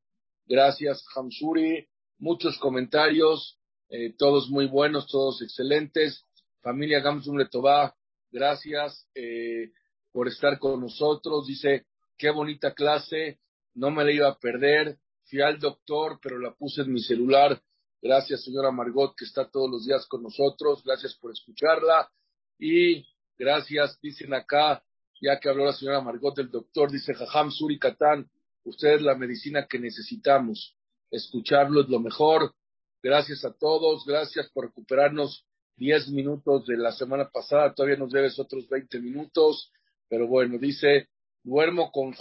[0.48, 1.88] Gracias, Hamsuri.
[2.18, 3.59] Muchos comentarios,
[3.90, 6.26] eh, todos muy buenos, todos excelentes.
[6.62, 7.96] Familia Gamsum Letová,
[8.32, 9.72] gracias eh,
[10.12, 11.48] por estar con nosotros.
[11.48, 11.86] Dice,
[12.18, 13.40] qué bonita clase,
[13.74, 14.98] no me la iba a perder.
[15.26, 17.62] Fui al doctor, pero la puse en mi celular
[18.02, 20.82] Gracias, señora Margot, que está todos los días con nosotros.
[20.86, 22.10] Gracias por escucharla.
[22.58, 23.06] Y
[23.38, 24.82] gracias, dicen acá,
[25.22, 28.30] ya que habló la señora Margot del doctor, dice Jajam Suri Katán,
[28.64, 30.78] usted es la medicina que necesitamos.
[31.12, 32.54] Escucharlo es lo mejor.
[33.02, 34.06] Gracias a todos.
[34.06, 35.46] Gracias por recuperarnos
[35.78, 37.74] diez minutos de la semana pasada.
[37.74, 39.72] Todavía nos debes otros veinte minutos.
[40.10, 41.08] Pero bueno, dice,
[41.44, 42.14] duermo con,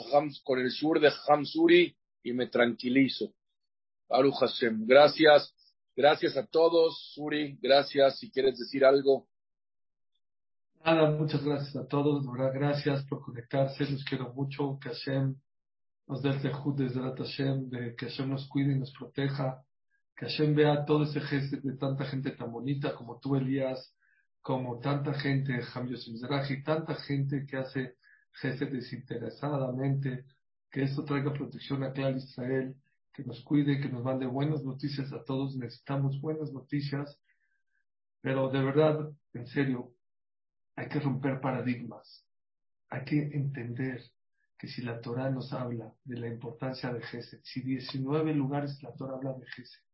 [0.59, 3.33] el sur de Jajam Suri y me tranquilizo.
[4.09, 4.87] Aru Hashem.
[4.87, 5.55] Gracias.
[5.97, 7.13] Gracias a todos.
[7.15, 8.21] Suri, gracias.
[8.21, 9.27] Si quieres decir algo.
[10.85, 12.25] Nada, muchas gracias a todos.
[12.55, 13.85] gracias por conectarse.
[13.91, 14.79] Los quiero mucho.
[14.81, 15.35] Que Hashem
[16.07, 16.41] nos dé el
[16.77, 19.63] desde Hashem, de que Hashem nos cuide y nos proteja.
[20.19, 23.95] Que Hashem vea todo ese gesto de tanta gente tan bonita como tú, Elías,
[24.43, 27.95] como tanta gente, Jamios y tanta gente que hace
[28.33, 30.25] gestos desinteresadamente.
[30.73, 32.75] Que esto traiga protección a Clar Israel
[33.13, 35.57] que nos cuide, que nos mande buenas noticias a todos.
[35.57, 37.17] Necesitamos buenas noticias,
[38.21, 39.93] pero de verdad, en serio,
[40.75, 42.25] hay que romper paradigmas.
[42.91, 44.03] Hay que entender
[44.59, 48.93] que si la Torah nos habla de la importancia de Gesed, si 19 lugares la
[48.95, 49.88] Torah habla de Gesed,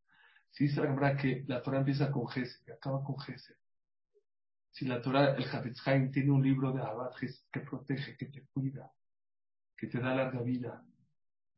[0.55, 3.57] si sabrá que la Torah empieza con Gesed y acaba con Gesed,
[4.71, 5.83] si la Torah, el Hafetz
[6.13, 7.13] tiene un libro de Abad
[7.53, 8.91] que protege, que te cuida,
[9.77, 10.85] que te da larga vida,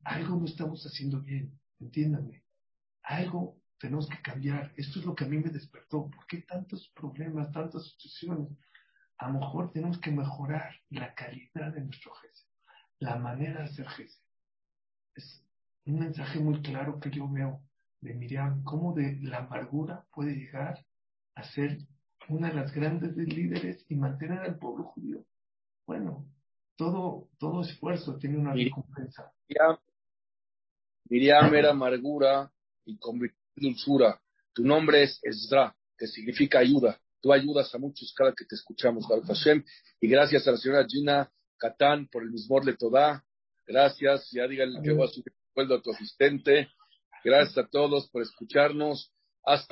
[0.05, 2.43] algo no estamos haciendo bien, entiéndanme.
[3.03, 4.73] Algo tenemos que cambiar.
[4.77, 6.11] Esto es lo que a mí me despertó.
[6.11, 8.51] ¿Por qué tantos problemas, tantas situaciones?
[9.19, 12.47] A lo mejor tenemos que mejorar la calidad de nuestro jefe,
[12.99, 14.21] la manera de hacer jefe.
[15.15, 15.43] Es
[15.87, 17.66] un mensaje muy claro que yo veo
[18.01, 20.85] de Miriam, cómo de la amargura puede llegar
[21.35, 21.79] a ser
[22.29, 25.25] una de las grandes líderes y mantener al pueblo judío.
[25.87, 26.27] Bueno,
[26.77, 29.33] todo, todo esfuerzo tiene una recompensa.
[31.09, 32.51] Miriam era amargura
[32.85, 32.99] y
[33.55, 34.21] dulzura.
[34.53, 37.01] Tu nombre es Ezra, que significa ayuda.
[37.21, 39.65] Tú ayudas a muchos cada que te escuchamos, Baruch Hashem.
[40.01, 43.25] Y gracias a la señora Gina Catán por el mismo de.
[43.67, 44.31] Gracias.
[44.31, 46.69] Ya díganle que voy a subir el sueldo a tu asistente.
[47.27, 49.11] Gracias a todos por escucharnos.
[49.45, 49.65] Hasta